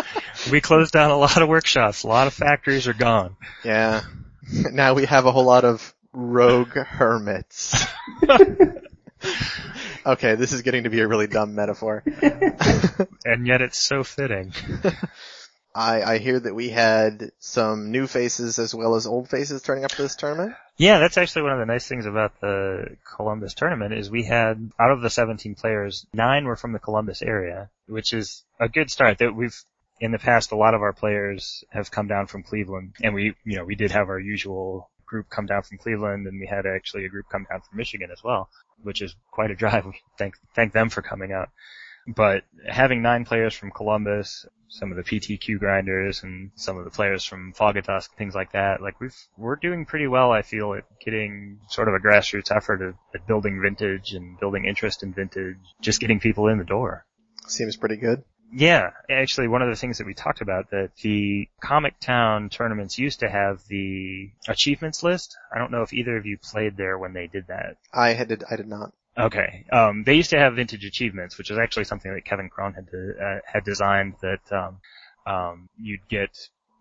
[0.51, 2.03] we closed down a lot of workshops.
[2.03, 3.35] A lot of factories are gone.
[3.63, 4.01] Yeah.
[4.51, 7.85] now we have a whole lot of rogue hermits.
[10.05, 12.03] okay, this is getting to be a really dumb metaphor.
[13.25, 14.53] And yet it's so fitting.
[15.75, 19.83] I, I hear that we had some new faces as well as old faces turning
[19.83, 20.55] up for this tournament.
[20.77, 24.71] Yeah, that's actually one of the nice things about the Columbus tournament is we had
[24.79, 28.91] out of the 17 players, nine were from the Columbus area, which is a good
[28.91, 29.17] start.
[29.17, 29.55] That we've
[29.99, 33.35] in the past, a lot of our players have come down from Cleveland, and we,
[33.43, 36.67] you know, we did have our usual group come down from Cleveland, and we had
[36.67, 38.49] actually a group come down from Michigan as well,
[38.83, 39.85] which is quite a drive.
[40.19, 41.49] Thank thank them for coming out.
[42.07, 46.91] But having nine players from Columbus, some of the PTQ grinders, and some of the
[46.91, 50.31] players from Fogatusk, things like that, like we've we're doing pretty well.
[50.31, 54.65] I feel at getting sort of a grassroots effort at, at building vintage and building
[54.65, 57.05] interest in vintage, just getting people in the door.
[57.47, 58.23] Seems pretty good.
[58.51, 62.97] Yeah, actually, one of the things that we talked about that the Comic Town tournaments
[62.97, 65.35] used to have the achievements list.
[65.53, 67.75] I don't know if either of you played there when they did that.
[67.93, 68.93] I had I did not.
[69.17, 69.65] Okay.
[69.71, 72.87] Um, they used to have vintage achievements, which is actually something that Kevin Cron had
[72.91, 74.79] to, uh, had designed that um,
[75.25, 76.37] um, you'd get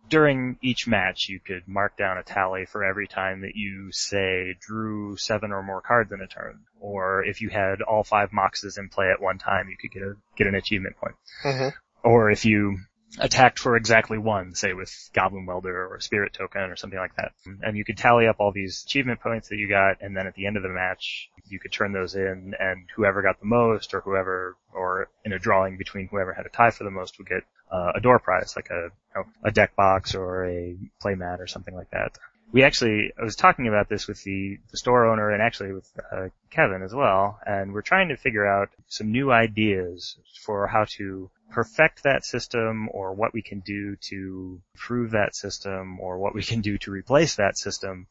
[0.09, 1.29] during each match.
[1.29, 5.63] You could mark down a tally for every time that you say drew seven or
[5.63, 9.21] more cards in a turn, or if you had all five moxes in play at
[9.21, 11.17] one time, you could get a get an achievement point.
[11.43, 11.69] hmm
[12.05, 12.79] Or if you
[13.19, 17.33] attacked for exactly one, say with Goblin Welder or Spirit Token or something like that.
[17.63, 20.35] And you could tally up all these achievement points that you got, and then at
[20.35, 23.95] the end of the match, you could turn those in, and whoever got the most,
[23.95, 27.29] or whoever, or in a drawing between whoever had a tie for the most would
[27.29, 31.41] get uh, a door prize, like a, you know, a deck box or a playmat
[31.41, 32.19] or something like that.
[32.53, 35.91] We actually, I was talking about this with the, the store owner and actually with
[36.13, 40.85] uh, Kevin as well, and we're trying to figure out some new ideas for how
[40.97, 46.35] to perfect that system or what we can do to improve that system or what
[46.35, 48.07] we can do to replace that system.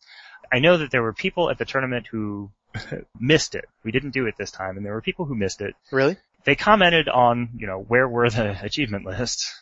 [0.52, 2.52] I know that there were people at the tournament who
[3.20, 3.66] missed it.
[3.84, 5.76] We didn't do it this time and there were people who missed it.
[5.92, 6.18] Really?
[6.44, 9.54] They commented on, you know, where were the achievement lists,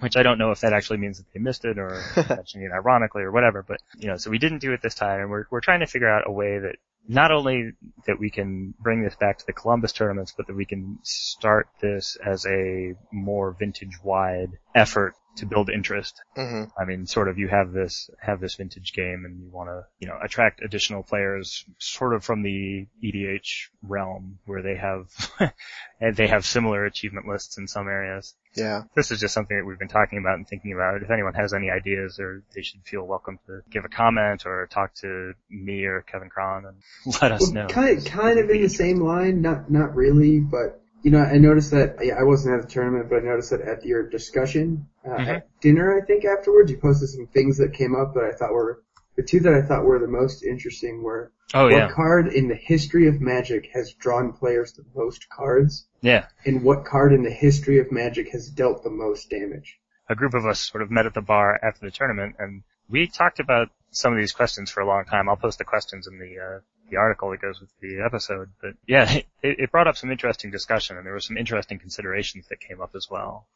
[0.00, 2.72] which I don't know if that actually means that they missed it or mentioning it
[2.72, 5.44] ironically or whatever, but you know, so we didn't do it this time and we're,
[5.50, 6.76] we're trying to figure out a way that
[7.08, 7.72] not only
[8.06, 11.68] that we can bring this back to the Columbus tournaments, but that we can start
[11.80, 16.20] this as a more vintage wide effort to build interest.
[16.34, 19.68] hmm I mean, sort of you have this, have this vintage game and you want
[19.68, 25.08] to, you know, attract additional players sort of from the EDH realm where they have,
[26.00, 28.34] and they have similar achievement lists in some areas.
[28.54, 28.84] Yeah.
[28.94, 31.02] This is just something that we've been talking about and thinking about.
[31.02, 34.66] If anyone has any ideas or they should feel welcome to give a comment or
[34.70, 36.76] talk to me or Kevin Cron and
[37.22, 37.66] let us know.
[37.68, 41.38] Kind of, kind of in the same line, not not really, but you know, I
[41.38, 44.88] noticed that yeah, I wasn't at the tournament, but I noticed that at your discussion
[45.04, 45.28] uh, Mhm.
[45.36, 48.52] at dinner, I think afterwards, you posted some things that came up that I thought
[48.52, 48.82] were
[49.14, 51.90] the two that I thought were the most interesting were Oh what yeah.
[51.92, 56.26] card in the history of Magic has drawn players the most cards, Yeah.
[56.44, 59.78] and what card in the history of Magic has dealt the most damage.
[60.08, 63.06] a group of us sort of met at the bar after the tournament and we
[63.06, 65.28] talked about some of these questions for a long time.
[65.28, 68.50] I'll post the questions in the uh, the article that goes with the episode.
[68.60, 72.46] But yeah, it, it brought up some interesting discussion and there were some interesting considerations
[72.48, 73.46] that came up as well.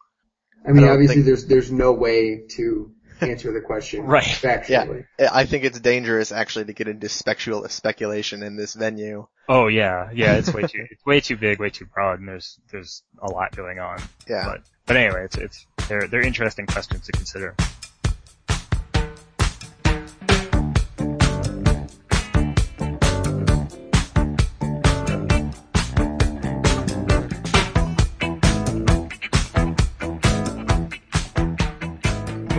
[0.67, 4.23] I mean, I obviously, think- there's there's no way to answer the question Right.
[4.25, 5.07] factually.
[5.19, 9.27] I think it's dangerous actually to get into specul- speculation in this venue.
[9.49, 12.59] Oh yeah, yeah, it's way too it's way too big, way too broad, and there's
[12.71, 14.01] there's a lot going on.
[14.29, 14.45] Yeah.
[14.45, 17.55] But but anyway, it's it's they're they're interesting questions to consider.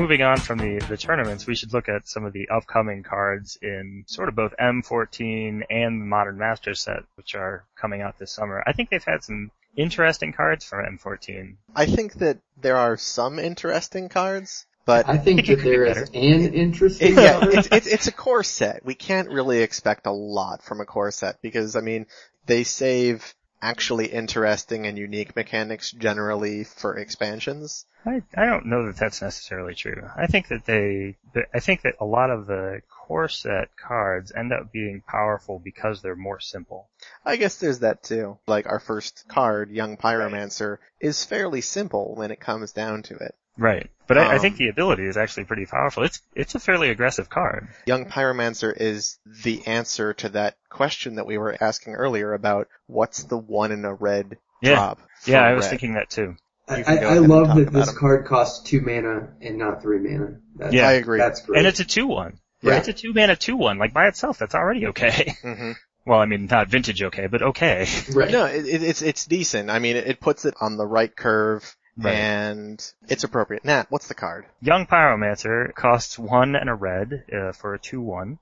[0.01, 3.55] Moving on from the, the tournaments, we should look at some of the upcoming cards
[3.61, 8.31] in sort of both M14 and the Modern Master set, which are coming out this
[8.31, 8.63] summer.
[8.65, 11.55] I think they've had some interesting cards for M14.
[11.75, 15.69] I think that there are some interesting cards, but I think think that could be
[15.69, 18.83] there is an interesting It- yeah, it's, it's it's a core set.
[18.83, 22.07] We can't really expect a lot from a core set because I mean
[22.47, 27.85] they save actually interesting and unique mechanics generally for expansions.
[28.05, 30.03] I, I don't know that that's necessarily true.
[30.15, 31.17] I think that they,
[31.53, 36.01] I think that a lot of the core set cards end up being powerful because
[36.01, 36.89] they're more simple.
[37.25, 38.39] I guess there's that too.
[38.47, 43.35] Like our first card, Young Pyromancer, is fairly simple when it comes down to it.
[43.57, 43.89] Right.
[44.07, 46.03] But I, I think Um, the ability is actually pretty powerful.
[46.03, 47.67] It's, it's a fairly aggressive card.
[47.85, 53.23] Young Pyromancer is the answer to that question that we were asking earlier about what's
[53.23, 54.75] the one in a red Yeah.
[54.75, 54.99] drop.
[55.21, 55.69] for Yeah, I was red.
[55.71, 56.35] thinking that too.
[56.67, 57.95] I, You I love that this them.
[57.95, 60.37] card costs two mana and not three mana.
[60.55, 60.87] That's, Yeah.
[60.87, 61.19] I agree.
[61.19, 61.59] That's great.
[61.59, 62.37] And it's a 2-1.
[62.63, 62.77] Yeah.
[62.77, 63.77] It's a 2 mana 2-1.
[63.79, 65.35] Like by itself, that's already okay.
[65.41, 65.71] hmm
[66.05, 67.87] well, I mean, not vintage okay, but okay.
[68.13, 68.31] right.
[68.31, 69.69] No, it, it, it's it's decent.
[69.69, 72.15] I mean, it, it puts it on the right curve, Right.
[72.15, 73.65] and it's appropriate.
[73.65, 74.45] Nat, what's the card?
[74.61, 78.37] Young Pyromancer costs 1 and a red, uh, for a 2-1.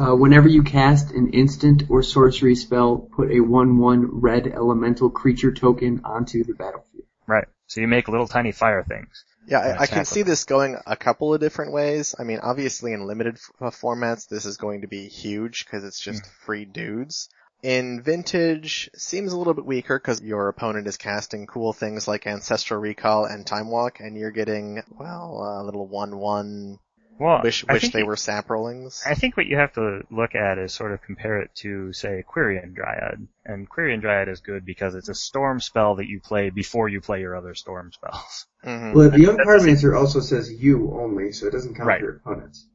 [0.00, 5.52] Uh, whenever you cast an instant or sorcery spell, put a 1-1 red elemental creature
[5.52, 7.04] token onto the battlefield.
[7.26, 7.46] Right.
[7.66, 9.24] So you make little tiny fire things.
[9.46, 10.04] Yeah, I, I can exactly.
[10.04, 12.14] see this going a couple of different ways.
[12.18, 15.84] I mean, obviously in limited f- uh, formats, this is going to be huge because
[15.84, 17.28] it's just free dudes.
[17.62, 22.26] In vintage, seems a little bit weaker because your opponent is casting cool things like
[22.26, 26.78] Ancestral Recall and Time Walk, and you're getting, well, a little 1-1,
[27.18, 29.04] Well, wish, wish they you- were saprolings.
[29.04, 32.22] I think what you have to look at is sort of compare it to, say,
[32.32, 33.26] Quirion Dryad.
[33.44, 37.00] And Quirion Dryad is good because it's a storm spell that you play before you
[37.00, 38.46] play your other storm spells.
[38.62, 42.00] hmm Well, the Young That- Pyromancer also says you only, so it doesn't count Right.
[42.00, 42.68] your opponents.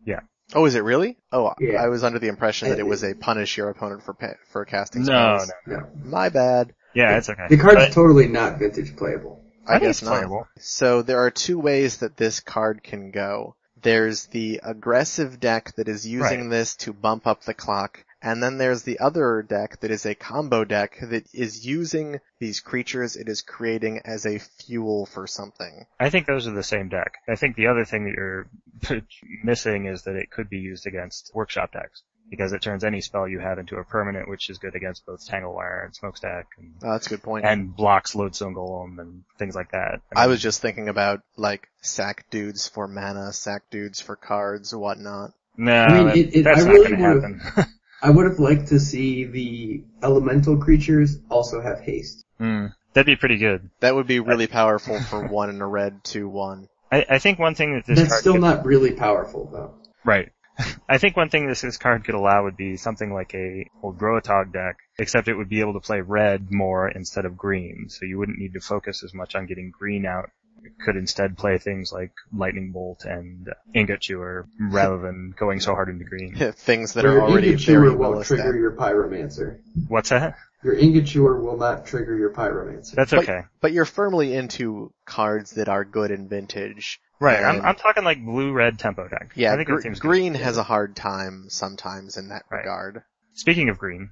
[0.56, 1.18] Oh, is it really?
[1.32, 1.82] Oh, Yeah.
[1.84, 4.66] I was under the impression that it was a punish your opponent for pa- for
[4.66, 5.52] casting No, spells.
[5.68, 5.76] no.
[5.76, 5.80] No.
[5.82, 5.88] no.
[6.04, 6.74] My bad.
[6.94, 7.48] Yeah, it's okay.
[7.50, 9.42] The card's But totally not vintage playable.
[9.68, 10.12] I, I guess it's not.
[10.18, 10.48] playable.
[10.60, 13.56] So there are two ways that this card can go.
[13.82, 16.50] There's the aggressive deck that is using Right.
[16.50, 20.16] this to bump up the clock, and then there's the other deck that is a
[20.16, 25.86] combo deck that is using these creatures it is creating as a fuel for something.
[26.00, 27.14] I think those are the same deck.
[27.30, 28.48] I think the other thing that you're
[29.44, 32.02] missing is that it could be used against workshop decks.
[32.30, 35.28] Because it turns any spell you have into a permanent, which is good against both
[35.28, 37.46] Tanglewire and Smokestack, and, Oh, that's a good point.
[37.46, 40.02] and blocks Lodestone Golem and things like that.
[40.16, 45.32] I was just thinking about like sack dudes for mana, sack dudes for cards, whatnot.
[45.58, 47.74] no, I mean, that- it- it- that's I not really going to would've- happen.
[48.04, 52.26] I would have liked to see the elemental creatures also have haste.
[52.38, 52.68] Hmm.
[52.94, 53.70] That'd be pretty good.
[53.80, 56.68] That would be really powerful for one in a red, two one.
[56.92, 59.74] I, I think one thing that this That's card still could, not really powerful though.
[60.04, 60.32] right.
[60.90, 63.98] I think one thing this, this card could allow would be something like a old
[63.98, 68.06] Groatog deck, except it would be able to play red more instead of green, so
[68.06, 70.30] you wouldn't need to focus as much on getting green out.
[70.64, 75.74] It could instead play things like Lightning Bolt and Ingot Chewer rather than going so
[75.74, 76.36] hard into green.
[76.56, 78.60] Things that Your are already Ingot Chewer very won't well trigger established.
[78.60, 79.60] your Pyromancer.
[79.90, 80.38] What's that?
[80.64, 82.92] Your Ingot Chewer will not trigger your Pyromancer.
[82.94, 83.42] That's okay.
[83.60, 87.02] But you're firmly into cards that are good in vintage.
[87.20, 89.32] Right, I'm, I'm talking like blue-red tempo deck.
[89.36, 90.08] Yeah, I think gr- that seems good.
[90.10, 92.60] green has a hard time sometimes in that Right.
[92.60, 93.04] regard.
[93.34, 94.12] Speaking of green.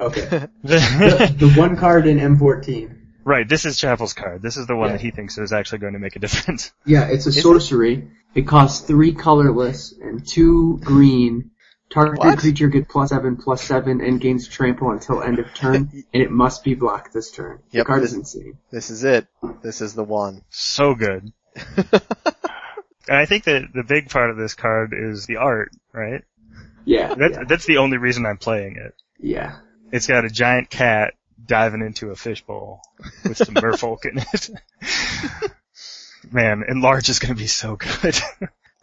[0.00, 0.20] Okay.
[0.64, 2.98] the, the one card in M14.
[3.24, 4.42] Right, this is Chappell's card.
[4.42, 4.92] This is the one Yeah.
[4.96, 6.72] that he thinks is actually going to make a difference.
[6.84, 7.42] Yeah, it's a it?
[7.42, 8.08] sorcery.
[8.34, 11.50] It costs three colorless and two green.
[11.90, 12.38] Target What?
[12.38, 16.30] creature gets plus seven, plus seven, and gains trample until end of turn, and it
[16.30, 17.58] must be blocked this turn.
[17.70, 18.58] Yep, the card this- is insane.
[18.70, 19.26] This is it.
[19.62, 20.42] This is the one.
[20.50, 21.32] So good.
[23.08, 26.22] And I think that the big part of this card is the art, right?
[26.84, 28.94] Yeah, That's, yeah, that's the only reason I'm playing it.
[29.18, 29.56] yeah.
[29.90, 32.80] It's got a giant cat diving into a fishbowl
[33.24, 34.50] with some merfolk in it.
[36.32, 38.18] Man, enlarge is gonna be so good.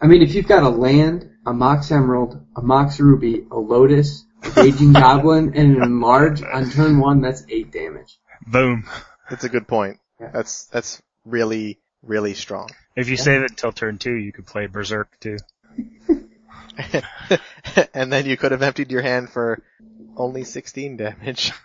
[0.02, 4.26] I mean, if you've got a land, a Mox Emerald, a Mox Ruby, a Lotus,
[4.44, 8.20] a Raging Goblin, and an Enlarge on turn one, that's eight damage.
[8.48, 8.88] Boom.
[9.30, 10.00] That's a good point.
[10.20, 10.32] Yeah.
[10.34, 12.70] That's that's really really strong.
[12.96, 15.38] If you save it until turn two, you could play Berserk too.
[17.94, 19.62] and then you could have emptied your hand for
[20.18, 21.52] only 16 damage.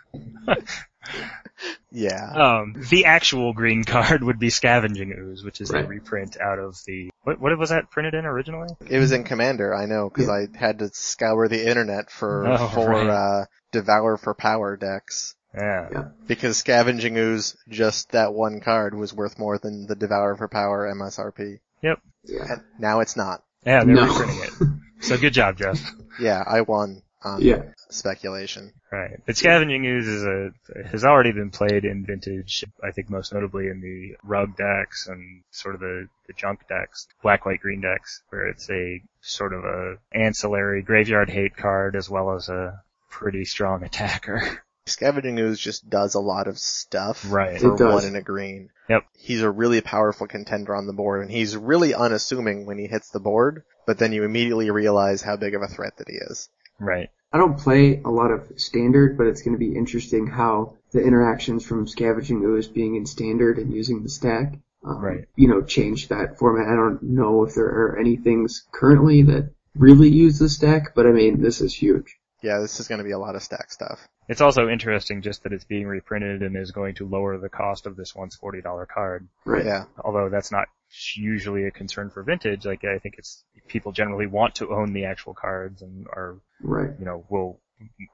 [1.96, 2.32] Yeah.
[2.32, 5.84] Um, the actual green card would be Scavenging Ooze, which is Right.
[5.84, 7.40] a reprint out of the what?
[7.40, 8.68] What was that printed in originally?
[8.88, 12.68] It was in Commander, I know, because I had to scour the internet for Oh,
[12.68, 13.06] for right.
[13.08, 15.36] uh, Devour for Power decks.
[15.54, 15.88] Yeah.
[15.92, 16.04] Yeah.
[16.26, 20.92] Because Scavenging Ooze, just that one card, was worth more than the Devour for Power
[20.92, 21.60] MSRP.
[21.80, 21.94] Yeah.
[22.24, 23.44] And now it's not.
[23.64, 24.06] Yeah, they're No.
[24.06, 25.04] reprinting it.
[25.04, 25.78] So good job, Jeff.
[26.20, 27.62] Yeah, I won on Yeah.
[27.94, 28.72] Speculation.
[28.92, 29.20] Right.
[29.26, 30.50] But Scavenging Ooze is a,
[30.88, 35.42] has already been played in Vintage, I think most notably in the rug decks and
[35.50, 39.64] sort of the, the junk decks, black, white, green decks, where it's a sort of
[39.64, 44.62] a ancillary graveyard hate card as well as a pretty strong attacker.
[44.86, 47.58] Scavenging Ooze just does a lot of stuff Right.
[47.58, 47.94] for It does.
[47.94, 48.68] one and a green.
[48.90, 49.04] Yep.
[49.16, 53.08] He's a really powerful contender on the board, and he's really unassuming when he hits
[53.08, 56.50] the board, but then you immediately realize how big of a threat that he is.
[56.78, 57.08] Right.
[57.34, 61.02] I don't play a lot of standard, but it's going to be interesting how the
[61.02, 65.24] interactions from scavenging ooze being in standard and using the stack, um, Right.
[65.34, 66.68] you know, change that format.
[66.68, 71.08] I don't know if there are any things currently that really use the stack, but
[71.08, 72.16] I mean, this is huge.
[72.40, 74.06] Yeah, this is going to be a lot of stack stuff.
[74.28, 77.86] It's also interesting just that it's being reprinted and is going to lower the cost
[77.86, 79.28] of this once $40 card.
[79.44, 79.64] Right.
[79.64, 79.84] Yeah.
[80.02, 80.68] Although that's not
[81.16, 82.64] usually a concern for vintage.
[82.64, 86.90] Like I think it's, people generally want to own the actual cards and are Right.
[86.98, 87.60] you know, will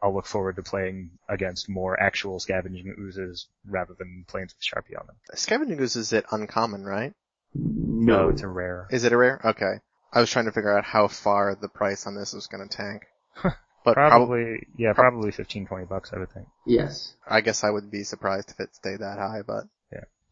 [0.02, 4.98] I'll look forward to playing against more actual scavenging oozes rather than Plains with Sharpie
[4.98, 5.16] on them.
[5.34, 7.12] Scavenging Ooze is it uncommon, right?
[7.54, 8.30] No.
[8.30, 8.88] it's a rare.
[8.90, 9.40] Is it a rare?
[9.44, 9.74] Okay.
[10.12, 12.74] I was trying to figure out how far the price on this was going to
[12.76, 13.02] tank.
[13.84, 16.46] But probably, Probably, yeah, probably 15, 20 bucks, I would think.
[16.66, 17.14] yes.
[17.26, 19.64] I guess I would be surprised if it stayed that high, but.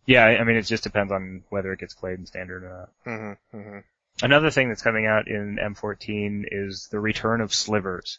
[0.06, 2.88] Yeah, I I mean, it just depends on whether it gets played in standard or
[3.04, 3.38] not.
[3.52, 3.78] hmm hmm
[4.22, 8.18] Another thing that's coming out in M14 is the return of slivers.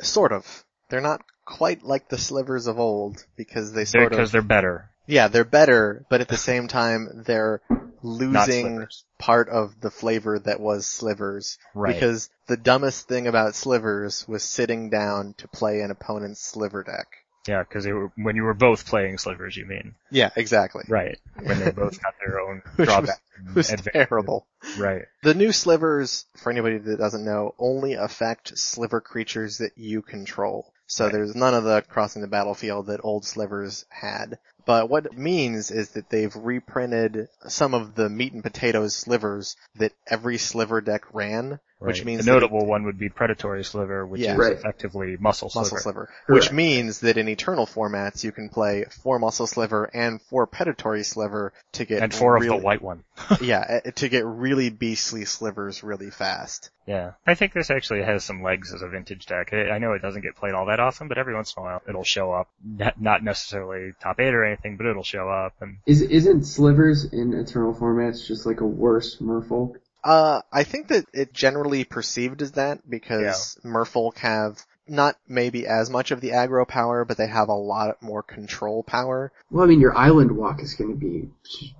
[0.00, 0.64] Sort of.
[0.90, 4.32] They're not quite like the slivers of old because they They're, sort because of.
[4.32, 7.60] they're better, Yeah, they're better, but at the same time, they're
[8.02, 8.86] losing
[9.18, 11.58] part of the flavor that was slivers.
[11.74, 11.94] Right.
[11.94, 17.08] Because the dumbest thing about slivers was sitting down to play an opponent's sliver deck.
[17.48, 19.94] yeah, because when you were both playing slivers, you mean.
[20.10, 20.84] Yeah, exactly.
[20.88, 21.18] Right.
[21.42, 23.20] When they both got their own Which was- drawbacks.
[23.38, 24.46] and It was terrible.
[24.78, 25.02] Right.
[25.22, 30.72] The new slivers, for anybody that doesn't know, only affect sliver creatures that you control.
[30.86, 31.12] So Right.
[31.14, 34.38] there's none of the crossing the battlefield that old slivers had.
[34.68, 39.56] But what it means is that they've reprinted some of the meat and potatoes slivers
[39.76, 42.06] that every sliver deck ran, which Right.
[42.06, 44.32] means the that notable one would be predatory sliver, which Yeah.
[44.32, 44.52] is Right.
[44.52, 45.64] effectively muscle sliver.
[45.64, 46.52] muscle sliver, which Correct.
[46.54, 51.52] means that in eternal formats you can play four muscle sliver and four predatory sliver
[51.72, 53.04] to get and four really, of the white one.
[53.40, 56.70] yeah, eh, to get really beastly slivers really fast.
[56.86, 57.12] Yeah.
[57.26, 59.52] I think this actually has some legs as a vintage deck.
[59.52, 61.66] I I know it doesn't get played all that often, but every once in a
[61.66, 62.48] while it'll show up.
[62.64, 65.52] Not not necessarily top eight or anything, but it'll show up.
[65.60, 69.76] And Is, isn't slivers in eternal formats just like a worse merfolk?
[70.08, 75.90] Uh, I think that it generally perceived as that because Merfolk have not maybe as
[75.90, 79.30] much of the aggro power, but they have a lot more control power.
[79.50, 81.28] Well, I mean, your island walk is going to be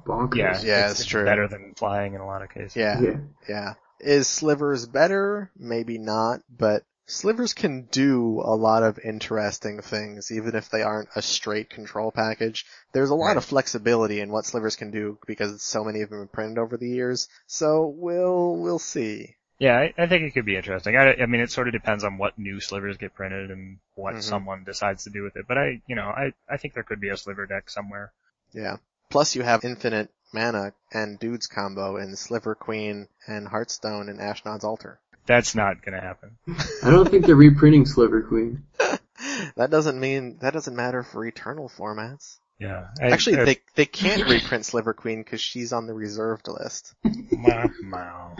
[0.07, 0.37] bonkers.
[0.37, 1.25] yeah, Yeah, it's true.
[1.25, 2.77] better than flying in a lot of cases.
[2.77, 3.17] Yeah, Yeah.
[3.49, 3.75] yeah.
[4.01, 5.51] Is Slivers better?
[5.57, 11.09] Maybe not, but Slivers can do a lot of interesting things, even if they aren't
[11.17, 12.67] a straight control package.
[12.93, 13.37] There's a lot Right.
[13.39, 16.59] of flexibility in what Slivers can do because so many of them have been printed
[16.59, 17.29] over the years.
[17.47, 19.37] So we'll, we'll see.
[19.59, 20.97] Yeah, I, I think it could be interesting.
[20.97, 24.17] I, I mean, it sort of depends on what new slivers get printed and what
[24.17, 24.23] Mhm.
[24.23, 25.47] someone decides to do with it.
[25.49, 28.13] But I, you know, I, I think there could be a sliver deck somewhere.
[28.53, 28.77] Yeah.
[29.09, 34.63] Plus you have infinite mana and dudes combo in Sliver Queen and Hearthstone and Ashnod's
[34.65, 35.01] Altar.
[35.29, 36.37] That's not gonna happen.
[36.83, 38.65] I don't think they're reprinting Sliver Queen.
[39.57, 42.39] that doesn't mean, that doesn't matter for eternal formats.
[42.59, 42.89] Yeah.
[43.01, 46.95] I- Actually, I- they, they can't reprint Sliver Queen because she's on the reserved list.
[47.31, 48.35] Meow, meow.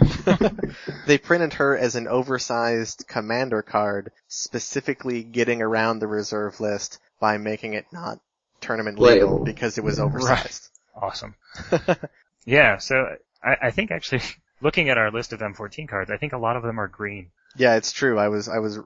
[1.07, 7.37] They printed her as an oversized commander card, specifically getting around the reserve list by
[7.39, 8.19] making it not
[8.61, 9.45] tournament legal Playable.
[9.45, 10.69] because it was oversized.
[11.01, 11.37] Awesome.
[12.45, 14.23] Yeah, so I, I think actually,
[14.61, 17.31] looking at our list of M14 cards, I think a lot of them are green.
[17.57, 18.19] yeah, it's true.
[18.19, 18.79] I was I was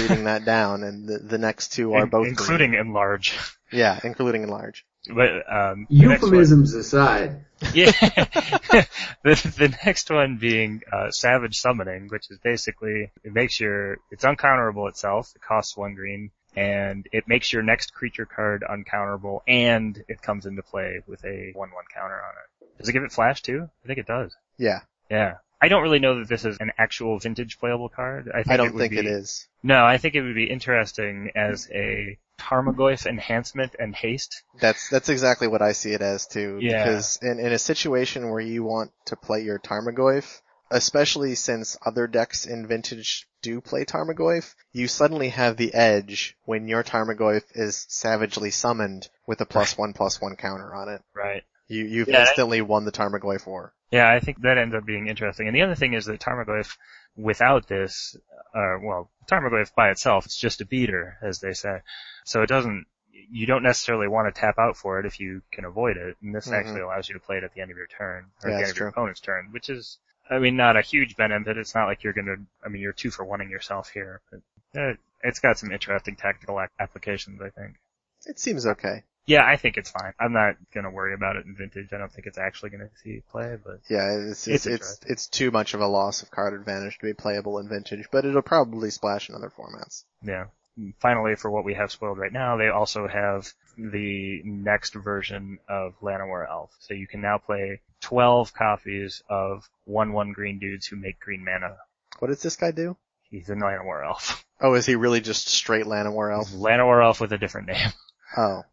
[0.00, 2.80] reading that down, and the, the next two are In- both including green.
[2.86, 3.36] enlarge.
[3.72, 4.84] Yeah, including enlarge.
[5.08, 7.44] But um, the next one- Euphemisms aside,
[7.74, 7.90] Yeah.
[9.22, 14.24] the, the next one being uh, Savage Summoning, which is basically it makes your it's
[14.24, 15.32] uncounterable itself.
[15.34, 20.46] It costs one green, and it makes your next creature card uncounterable, and it comes
[20.46, 22.34] into play with a one-one counter on
[22.64, 22.78] it.
[22.78, 23.68] Does it give it flash too?
[23.84, 24.34] I think it does.
[24.58, 24.80] Yeah.
[25.10, 25.34] Yeah.
[25.60, 28.28] I don't really know that this is an actual vintage playable card.
[28.28, 29.48] I, think I don't it would think be, it is.
[29.62, 34.42] No, I think it would be interesting as a Tarmogoyf enhancement and haste.
[34.60, 36.58] That's that's exactly what I see it as too.
[36.60, 36.84] Yeah.
[36.84, 40.40] Because in, in a situation where you want to play your Tarmogoyf,
[40.70, 46.68] especially since other decks in Vintage do play Tarmogoyf, you suddenly have the edge when
[46.68, 51.02] your Tarmogoyf is savagely summoned with a plus one plus one counter on it.
[51.14, 51.44] Right.
[51.66, 53.72] You you've Yeah, that- instantly won the Tarmogoyf war.
[53.90, 55.46] Yeah, I think that ends up being interesting.
[55.46, 56.76] And the other thing is that Tarmogoyf,
[57.16, 58.16] without this,
[58.54, 61.80] uh, well, Tarmogoyf by itself, it's just a beater, as they say.
[62.24, 65.64] So it doesn't, you don't necessarily want to tap out for it if you can
[65.64, 66.16] avoid it.
[66.20, 66.54] And this Mhm.
[66.58, 68.58] actually allows you to play it at the end of your turn, or Yeah, at
[68.58, 68.88] the end of your true.
[68.88, 71.56] opponent's turn, which is, I mean, not a huge benefit.
[71.56, 74.20] It's not like you're gonna, I mean, you're two for oneing yourself here.
[74.30, 74.40] But,
[74.80, 77.76] uh, it's got some interesting tactical applications, I think.
[78.26, 79.04] It seems okay.
[79.26, 80.12] Yeah, I think it's fine.
[80.20, 81.92] I'm not gonna worry about it in vintage.
[81.92, 85.50] I don't think it's actually gonna see play, but Yeah, it's It's it's it's, too
[85.50, 88.90] much of a loss of card advantage to be playable in Vintage, but it'll probably
[88.90, 90.04] splash in other formats.
[90.22, 90.46] Yeah.
[91.00, 95.98] Finally, for what we have spoiled right now, they also have the next version of
[96.00, 96.70] Llanowar Elf.
[96.80, 101.76] So you can now play 12 copies of 1-1 green dudes who make green mana.
[102.18, 102.96] What does this guy do?
[103.30, 104.44] He's a Llanowar Elf.
[104.60, 106.50] Oh, is he really just straight Llanowar Elf?
[106.50, 107.90] Llanowar Elf with a different name.
[108.36, 108.64] Oh,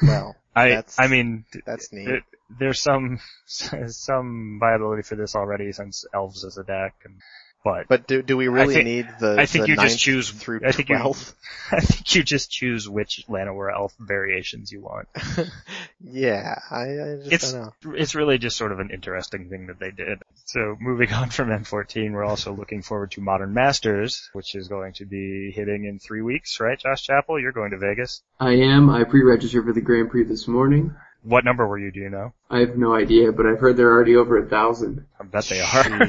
[0.00, 2.06] well, I, That's- I mean, that's neat.
[2.06, 2.22] th-
[2.58, 7.16] there's some, some viability for this already since Elves is a deck and,
[7.64, 9.98] but But do do we really think- need the I think the you just ninth
[9.98, 10.96] choose- through I think you-
[11.70, 15.08] I think you just choose which Llanowar Elf variations you want.
[16.00, 17.94] yeah, I, I just It's don't know.
[17.94, 20.20] it's really just sort of an interesting thing that they did.
[20.44, 24.94] So moving on from M14, we're also looking forward to Modern Masters, which is going
[24.94, 27.40] to be hitting in three weeks, right, Josh Chappell?
[27.40, 28.22] You're going to Vegas.
[28.40, 28.90] I am.
[28.90, 30.94] I pre-registered for the Grand Prix this morning.
[31.22, 31.92] What number were you?
[31.92, 32.32] Do you know?
[32.50, 35.06] I have no idea, but I've heard they're already over a thousand.
[35.20, 36.08] I bet they are.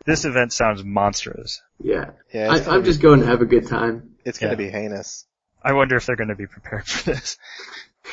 [0.00, 0.04] Jeez.
[0.06, 1.60] this event sounds monstrous.
[1.82, 2.10] Yeah.
[2.32, 4.16] Yeah, I, I'm be, just going to have a good time.
[4.24, 4.56] it's gonna yeah.
[4.56, 5.26] be heinous.
[5.62, 7.36] I wonder if they're going to be prepared for this.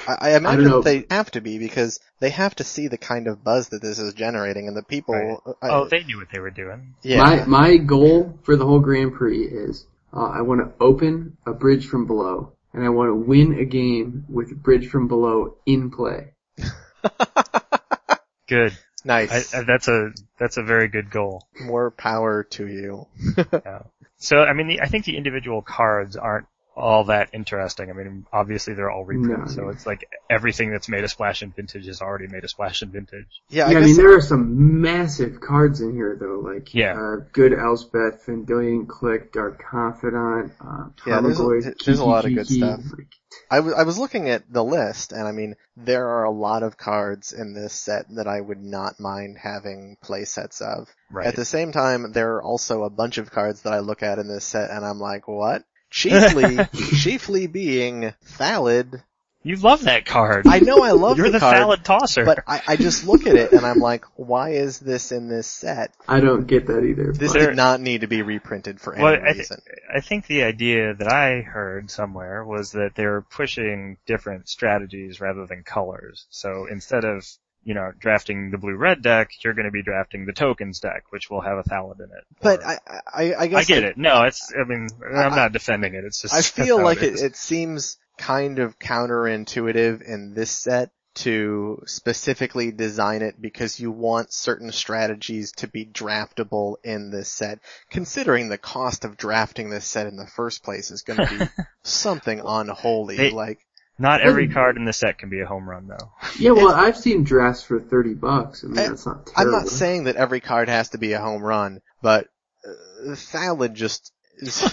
[0.08, 0.82] I, I imagine know.
[0.82, 4.00] they have to be because they have to see the kind of buzz that this
[4.00, 5.16] is generating, and the people.
[5.16, 5.56] Right.
[5.62, 6.96] I- oh, they knew what they were doing.
[7.02, 7.18] yeah.
[7.18, 11.54] My my goal for the whole Grand Prix is uh, I want to open a
[11.54, 15.58] bridge from below, and I want to win a game with a bridge from below
[15.66, 16.34] in play.
[18.48, 18.78] Good.
[19.06, 19.54] Nice.
[19.54, 21.48] I, I, that's a that's a very good goal.
[21.62, 23.08] More power to you.
[23.66, 23.84] Yeah.
[24.18, 26.48] So I mean, the, I think the individual cards aren't
[26.78, 27.90] all that interesting.
[27.90, 29.64] I mean, obviously they're all reprints, No.
[29.64, 32.82] so it's like everything that's made a splash in vintage is already made a splash
[32.82, 33.28] in vintage.
[33.50, 36.74] Yeah, yeah, I, I guess mean there are some massive cards in here though, like
[36.74, 36.94] Yeah.
[37.00, 42.26] uh, Good Elspeth, Vendilion Clique, Dark Confidant, uh, Yeah, there's a- Tarmogoyf, there's a lot
[42.26, 42.82] of good Kiki, stuff.
[42.98, 43.08] like,
[43.52, 46.64] I was I was looking at the list, and I mean, there are a lot
[46.64, 50.88] of cards in this set that I would not mind having play sets of.
[51.12, 51.28] Right.
[51.28, 54.20] At the same time, there are also a bunch of cards that I look at
[54.20, 55.64] in this set, and I'm like, what?
[55.90, 56.58] Chiefly,
[56.98, 59.02] chiefly being Thallid.
[59.44, 60.46] you love that card.
[60.48, 62.26] I know I love You're the, the, card, salad tosser.
[62.26, 65.48] but I, I just look at it and I'm like, why is this in this
[65.48, 65.94] set?
[66.08, 67.14] I don't get that either.
[67.14, 69.62] This but- There- did not need to be reprinted for any Well, I thi- reason.
[69.96, 75.46] I think the idea that I heard somewhere was that they're pushing different strategies rather
[75.46, 76.26] than colors.
[76.30, 77.24] So instead of
[77.66, 81.30] you know drafting the blue-red deck, you're going to be drafting the tokens deck, which
[81.30, 82.24] will have a Thallid in it.
[82.42, 82.78] But Or- I,
[83.14, 83.98] I, I guess I get I- it.
[83.98, 84.54] No, it's.
[84.58, 86.06] I mean, I'm I- not defending it.
[86.06, 86.34] It's just.
[86.34, 87.22] I feel like it, is.
[87.24, 94.34] it seems kind of counterintuitive in this set to specifically design it because you want
[94.34, 97.60] certain strategies to be draftable in this set.
[97.90, 101.64] Considering the cost of drafting this set in the first place is going to be
[101.84, 103.16] something unholy.
[103.18, 103.60] They- like,
[103.98, 106.12] Not every card in the set can be a home run, though.
[106.40, 108.64] yeah, well, I've seen drafts for thirty bucks.
[108.64, 111.22] I mean, I- that's not I'm not saying that every card has to be a
[111.22, 112.28] home run, but
[112.68, 114.70] uh, Thallid just is,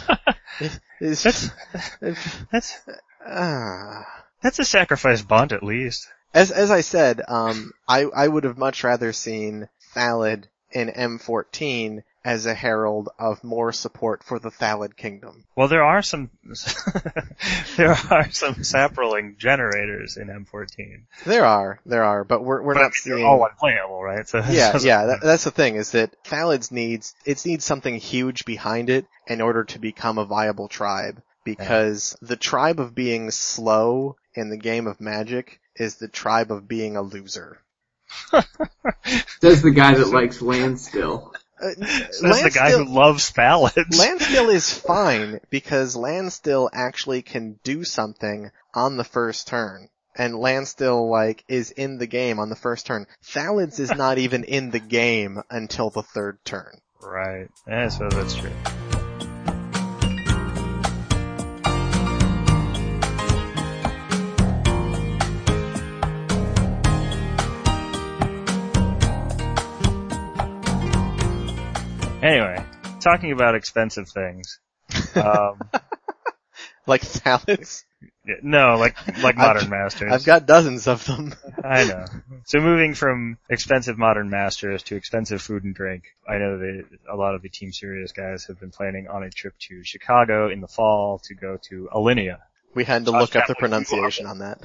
[1.01, 1.51] is, That's
[2.51, 2.81] that's
[3.25, 4.05] ah.
[4.43, 6.09] that's a sacrifice bunt at least.
[6.35, 12.03] As as I said, um, I I would have much rather seen Thallid in M14
[12.25, 15.45] as a herald of more support for the Thallid Kingdom.
[15.57, 16.31] Well, there are some
[17.77, 21.03] there are some saproling generators in M14.
[21.27, 23.27] There are, there are, but we're we're But I not mean, they're seeing.
[23.27, 24.29] all unplayable, right?
[24.29, 25.07] So yeah, yeah.
[25.07, 29.41] That, that's the thing is that Thallid's needs it needs something huge behind it in
[29.41, 31.23] order to become a viable tribe.
[31.45, 36.69] Because the tribe of being slow in the game of Magic is the tribe of
[36.69, 37.59] being a loser.
[39.41, 41.32] Says the guy that likes Landstill.
[41.63, 43.99] Uh, That's the guy who loves ballads.
[43.99, 49.89] Landstill is fine because Landstill actually can do something on the first turn.
[50.17, 53.07] and Landstill like is in the game on the first turn.
[53.25, 56.81] Thallids is not even in the game until the third turn.
[57.01, 57.49] Right.
[57.67, 58.82] Yeah, I suppose that's true.
[72.31, 72.65] Anyway,
[73.01, 74.59] talking about expensive things.
[75.17, 75.61] Um,
[76.85, 77.85] Like Thallids.
[78.27, 80.13] yeah, no, like like I've- modern masters.
[80.13, 81.33] I've got dozens of them.
[81.65, 82.05] I know.
[82.45, 87.15] So moving from expensive modern masters to expensive food and drink, I know that a
[87.15, 90.61] lot of the Team Serious guys have been planning on a trip to Chicago in
[90.61, 92.39] the fall to go to Alinea.
[92.75, 94.59] We had to Josh look up the pronunciation on that.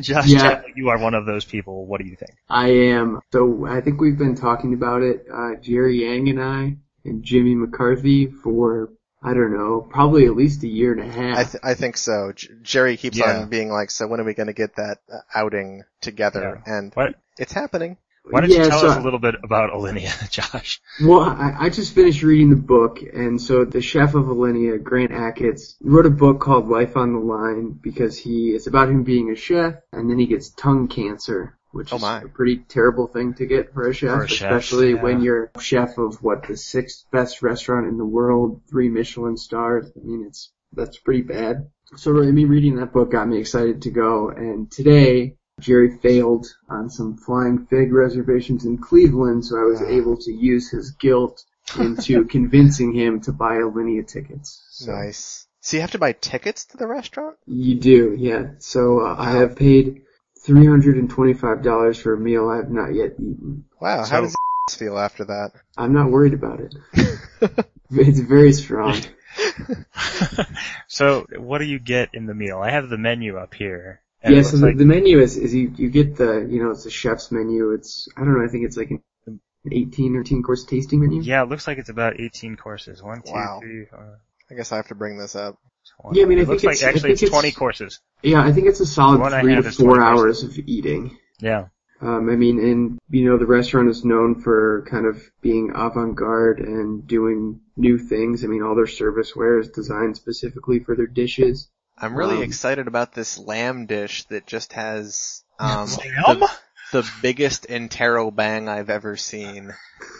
[0.00, 0.38] Josh, Yeah.
[0.40, 1.84] Chadwick, you are one of those people.
[1.84, 2.30] What do you think?
[2.48, 3.20] I am.
[3.32, 7.54] So I think we've been talking about it, uh, Jerry Yang and I and Jimmy
[7.54, 8.90] McCarthy for,
[9.22, 11.38] I don't know, probably at least a year and a half.
[11.38, 12.32] I, th- I think so.
[12.34, 13.40] J- Jerry keeps Yeah.
[13.40, 16.62] on being like, so when are we going to get that uh, outing together?
[16.66, 17.14] And What?
[17.38, 17.96] it's happening.
[18.22, 20.80] Why don't Yeah, you tell so- us a little bit about Alinea, Josh?
[21.02, 25.10] Well, I, I just finished reading the book, and so the chef of Alinea, Grant
[25.10, 29.30] Achatz, wrote a book called Life on the Line because he it's about him being
[29.30, 32.22] a chef, and then he gets tongue cancer, which Oh is my.
[32.22, 35.02] a pretty terrible thing to get for a chef, For a chef, especially yeah.
[35.02, 39.90] when you're chef of what the sixth best restaurant in the world, three Michelin stars.
[39.96, 41.68] I mean, it's that's pretty bad.
[41.96, 45.36] So really, me reading that book got me excited to go, and today.
[45.60, 49.88] Jerry failed on some flying fig reservations in Cleveland, so I was Ah.
[49.88, 51.44] able to use his guilt
[51.78, 54.64] into convincing him to buy Alinea tickets.
[54.70, 55.46] So Nice.
[55.60, 57.36] So you have to buy tickets to the restaurant?
[57.44, 58.52] You do, yeah.
[58.58, 60.00] So uh, I have paid
[60.44, 63.64] three hundred and twenty-five dollars for a meal I have not yet eaten.
[63.80, 64.04] Wow.
[64.04, 65.52] So- how does it feel after that?
[65.76, 66.74] I'm not worried about it.
[67.92, 68.96] It's very strong.
[70.86, 72.58] so, what do you get in the meal?
[72.58, 74.00] I have the menu up here.
[74.22, 76.70] and yeah, so the, like- the menu is, is you, you get the, you know,
[76.70, 77.72] it's a chef's menu.
[77.72, 81.20] It's, I don't know, I think it's like an 18 or 18 course tasting menu.
[81.22, 83.02] yeah, it looks like it's about 18 courses.
[83.02, 83.58] One, two, Wow.
[83.60, 84.20] three, four,
[84.50, 85.58] I guess I have to bring this up.
[86.02, 86.18] 20.
[86.18, 88.00] Yeah, I mean, I it looks think like it's- I actually think it's 20 courses.
[88.22, 90.58] Yeah, I think it's a solid The one I three to four 20 hours of
[90.58, 91.16] eating.
[91.40, 91.66] Yeah.
[92.02, 96.60] Um, I mean, and you know, the restaurant is known for kind of being avant-garde
[96.60, 98.42] and doing new things.
[98.42, 101.68] I mean, all their serviceware is designed specifically for their dishes.
[101.98, 105.88] I'm really Um, excited about this lamb dish that just has um,
[106.26, 106.40] Lamb?
[106.40, 106.50] the,
[106.92, 109.74] the biggest interrobang I've ever seen.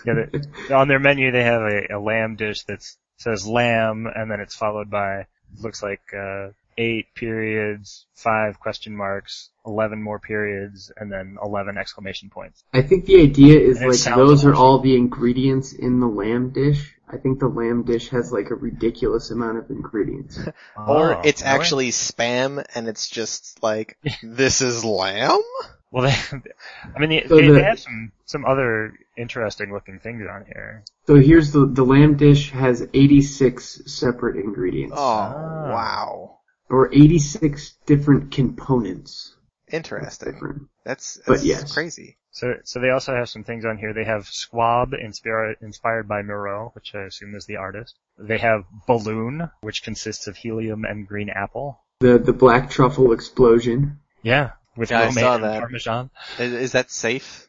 [0.05, 0.27] Yeah,
[0.69, 2.81] they, on their menu they have a, a lamb dish that
[3.17, 5.27] says lamb, and then it's followed by
[5.59, 6.49] looks like uh,
[6.79, 12.63] eight periods, five question marks, eleven more periods, and then eleven exclamation points.
[12.73, 16.07] I think the idea is And like sounds those are all the ingredients in the
[16.07, 16.95] lamb dish.
[17.13, 20.39] I think the lamb dish has like a ridiculous amount of ingredients.
[20.77, 21.55] Or Oh, it's really?
[21.55, 25.43] actually spam and it's just like, this is lamb?
[25.91, 26.05] Well.
[26.33, 26.51] They,
[26.95, 30.45] I mean, they, So they, the- they have some some other interesting looking things on
[30.47, 30.85] here.
[31.07, 35.71] So here's the the lamb dish has 86 separate ingredients Oh, Ah.
[35.73, 36.39] wow.
[36.69, 39.37] or 86 different components.
[39.67, 40.33] That's Interesting.
[40.33, 40.63] different.
[40.85, 41.73] That's, But that's yes.
[41.75, 42.17] crazy.
[42.33, 43.93] So, so they also have some things on here.
[43.93, 47.97] They have Squab, inspired inspired by Moreau, which I assume is the artist.
[48.19, 51.81] They have Balloon, which consists of helium and green apple.
[52.01, 53.99] The the black truffle explosion.
[54.23, 54.51] Yeah,
[54.81, 55.61] with Yeah, I romaine saw and that.
[55.61, 56.11] parmesan.
[56.39, 57.49] Is, is that safe?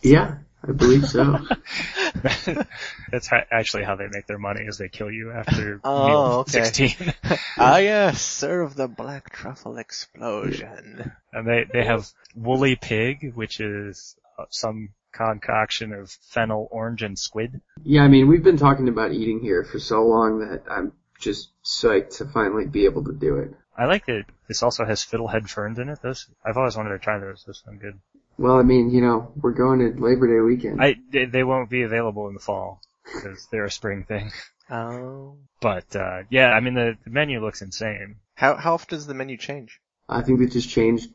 [0.00, 1.38] Yeah, I believe so.
[3.12, 6.40] That's how, actually how they make their money is they kill you after Oh, meal
[6.40, 6.62] okay.
[6.72, 7.14] 16.
[7.58, 11.12] ah yes, serve the black truffle explosion.
[11.32, 17.18] and they, they have Woolly Pig, which is uh, some concoction of fennel, orange, and
[17.18, 17.60] squid.
[17.82, 21.50] yeah, I mean we've been talking about eating here for so long that I'm just
[21.64, 23.52] psyched to finally be able to do it.
[23.78, 26.02] I like that this also has fiddlehead ferns in it.
[26.02, 27.44] Those, I've always wanted to try those.
[27.46, 27.98] Those sound good.
[28.36, 30.82] Well, I mean, you know, we're going to Labor Day weekend.
[30.82, 34.30] I, they, they won't be available in the fall because they're a spring thing.
[34.70, 35.38] Oh.
[35.62, 38.16] But, uh, yeah, I mean the, the menu looks insane.
[38.34, 39.80] How, how often does the menu change?
[40.08, 41.08] I think they just changed,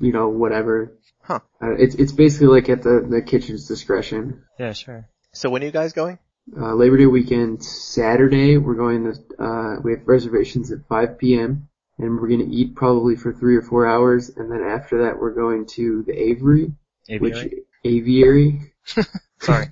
[0.00, 0.96] you know, whatever.
[1.22, 1.40] Huh.
[1.60, 4.44] Uh, it's it's basically like at the the kitchen's discretion.
[4.60, 5.08] Yeah, sure.
[5.32, 6.20] So when are you guys going?
[6.56, 11.68] Uh, Labor Day weekend, Saturday, we're going to, uh, we have reservations at 5 p.m.
[12.02, 15.18] and we're going to eat probably for three or four hours and then after that
[15.20, 16.72] we're going to the Avery,
[17.18, 17.64] which, Aviary?
[17.84, 18.72] Aviary,
[19.40, 19.66] Sorry.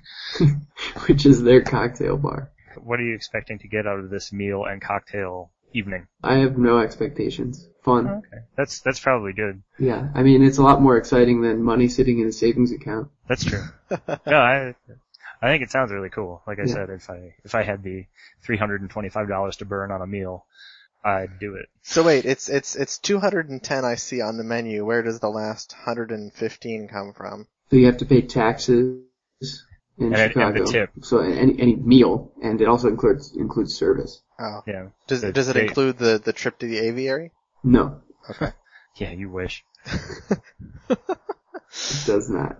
[1.07, 2.51] which is their cocktail bar.
[2.77, 6.07] What are you expecting to get out of this meal and cocktail evening?
[6.23, 7.67] I have no expectations.
[7.83, 8.07] Fun.
[8.07, 8.43] Oh, okay.
[8.57, 9.63] That's, that's probably good.
[9.77, 13.09] Yeah, I mean, it's a lot more exciting than money sitting in a savings account.
[13.27, 13.63] That's true.
[14.27, 14.75] no, I,
[15.41, 16.41] I think it sounds really cool.
[16.45, 16.73] Like I Yeah.
[16.73, 18.05] said, if I, if I had the
[18.47, 20.45] $325 to burn on a meal,
[21.03, 21.67] I'd do it.
[21.81, 24.85] So wait, it's it's it's 210 I see on the menu.
[24.85, 27.47] Where does the last 115 come from?
[27.69, 29.01] So you have to pay taxes
[29.97, 30.65] in And- and the Chicago.
[30.65, 30.89] tip.
[31.01, 34.21] So any any meal, and it also includes includes service.
[34.39, 34.87] Oh, Yeah.
[35.07, 35.67] does The does it date.
[35.67, 37.31] include the the trip to the aviary?
[37.63, 38.51] No, Okay.
[38.95, 39.63] Yeah, you wish.
[40.89, 40.99] it
[42.05, 42.57] does not.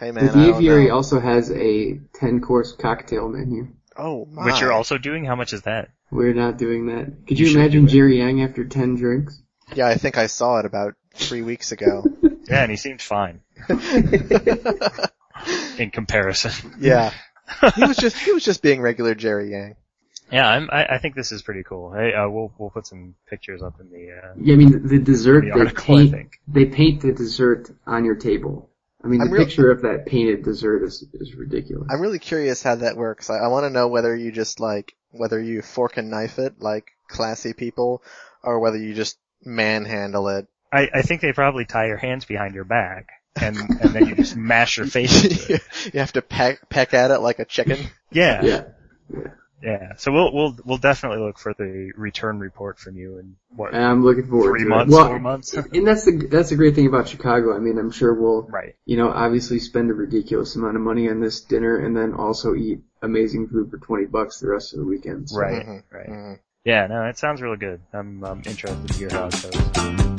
[0.00, 3.68] Hey man, the I aviary also has a ten course cocktail menu.
[3.96, 4.46] Oh my.
[4.46, 5.24] Which you're also doing?
[5.24, 5.90] How much is that?
[6.12, 7.26] We're not doing that.
[7.26, 7.88] Could You you, imagine.
[7.88, 9.40] Jerry Yang after ten drinks?
[9.74, 12.04] Yeah, I think I saw it about three weeks ago.
[12.48, 13.40] Yeah, and he seemed fine
[15.78, 16.74] in comparison.
[16.80, 17.12] yeah.
[17.76, 19.76] He was just he was just being regular Jerry Yang.
[20.30, 21.92] Yeah, I'm, I, I think this is pretty cool.
[21.92, 24.10] Hey, uh, we'll we'll put some pictures up in the.
[24.12, 26.40] Uh, Yeah, I mean the dessert The they article, I paint think.
[26.48, 28.70] they paint the dessert on your table.
[29.04, 31.88] I mean the I'm real- picture of that painted dessert is is ridiculous.
[31.90, 33.30] I'm really curious how that works.
[33.30, 36.60] I, I want to know whether you just like whether you fork and knife it
[36.60, 38.02] like classy people,
[38.42, 40.46] or whether you just manhandle it.
[40.72, 44.14] I, I think they probably tie your hands behind your back, and and then you
[44.14, 45.62] just mash your face into it.
[45.92, 47.78] you have to peck peck at it like a chicken.
[48.10, 48.64] Yeah, yeah.
[49.12, 49.20] yeah.
[49.62, 53.72] Yeah, so we'll we'll we'll definitely look for the return report from you in what
[53.74, 54.96] And I'm looking forward three to months, it.
[54.96, 55.54] Well, four months.
[55.72, 57.54] and that's the that's the great thing about Chicago.
[57.54, 58.74] I mean, I'm sure we'll right.
[58.86, 62.54] you know obviously spend a ridiculous amount of money on this dinner and then also
[62.54, 65.30] eat amazing food for 20 bucks the rest of the weekend.
[65.30, 65.64] So Right.
[65.64, 66.08] Mhm, Right.
[66.08, 66.38] mhm.
[66.64, 66.86] Yeah.
[66.88, 67.80] No, it sounds really good.
[67.92, 70.11] I'm I'm interested to hear how it goes.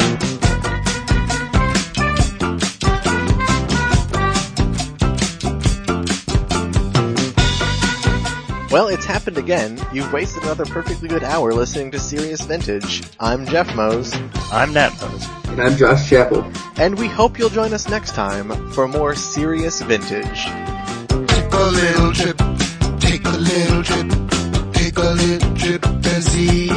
[8.74, 9.80] Well, it's happened again.
[9.94, 13.04] You've wasted another perfectly good hour listening to Serious Vintage.
[13.20, 14.12] I'm Jeff Mose,
[14.52, 15.28] I'm Nat Mose.
[15.50, 16.52] And I'm Josh Chappell.
[16.78, 20.46] and we hope you'll join us next time for more Serious Vintage.
[20.46, 22.38] Take a little trip,
[23.00, 24.10] take a little trip,
[24.74, 26.73] take a little trip and see.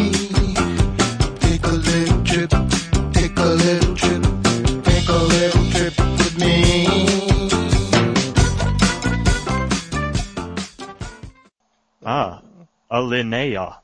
[12.97, 13.77] Alinea.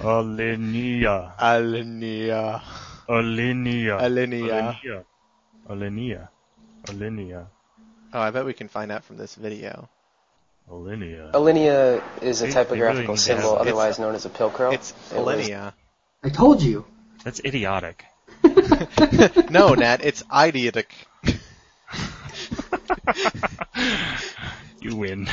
[0.00, 1.32] Alinea.
[1.38, 2.60] Alinea.
[3.08, 4.00] Alinea.
[4.00, 4.74] Alinea.
[5.68, 6.28] Alinea.
[6.88, 7.46] Alinea.
[8.12, 9.88] Oh, I bet we can find out from this video.
[10.68, 11.30] Alinea.
[11.32, 14.72] Alinea is a They- they typographical really symbol, have- otherwise known as a pilcrow.
[14.72, 15.72] It's Alinea.
[16.24, 16.84] I told you.
[17.22, 18.04] That's idiotic.
[19.50, 20.92] no, Nat, it's idiotic.
[24.80, 25.28] you win.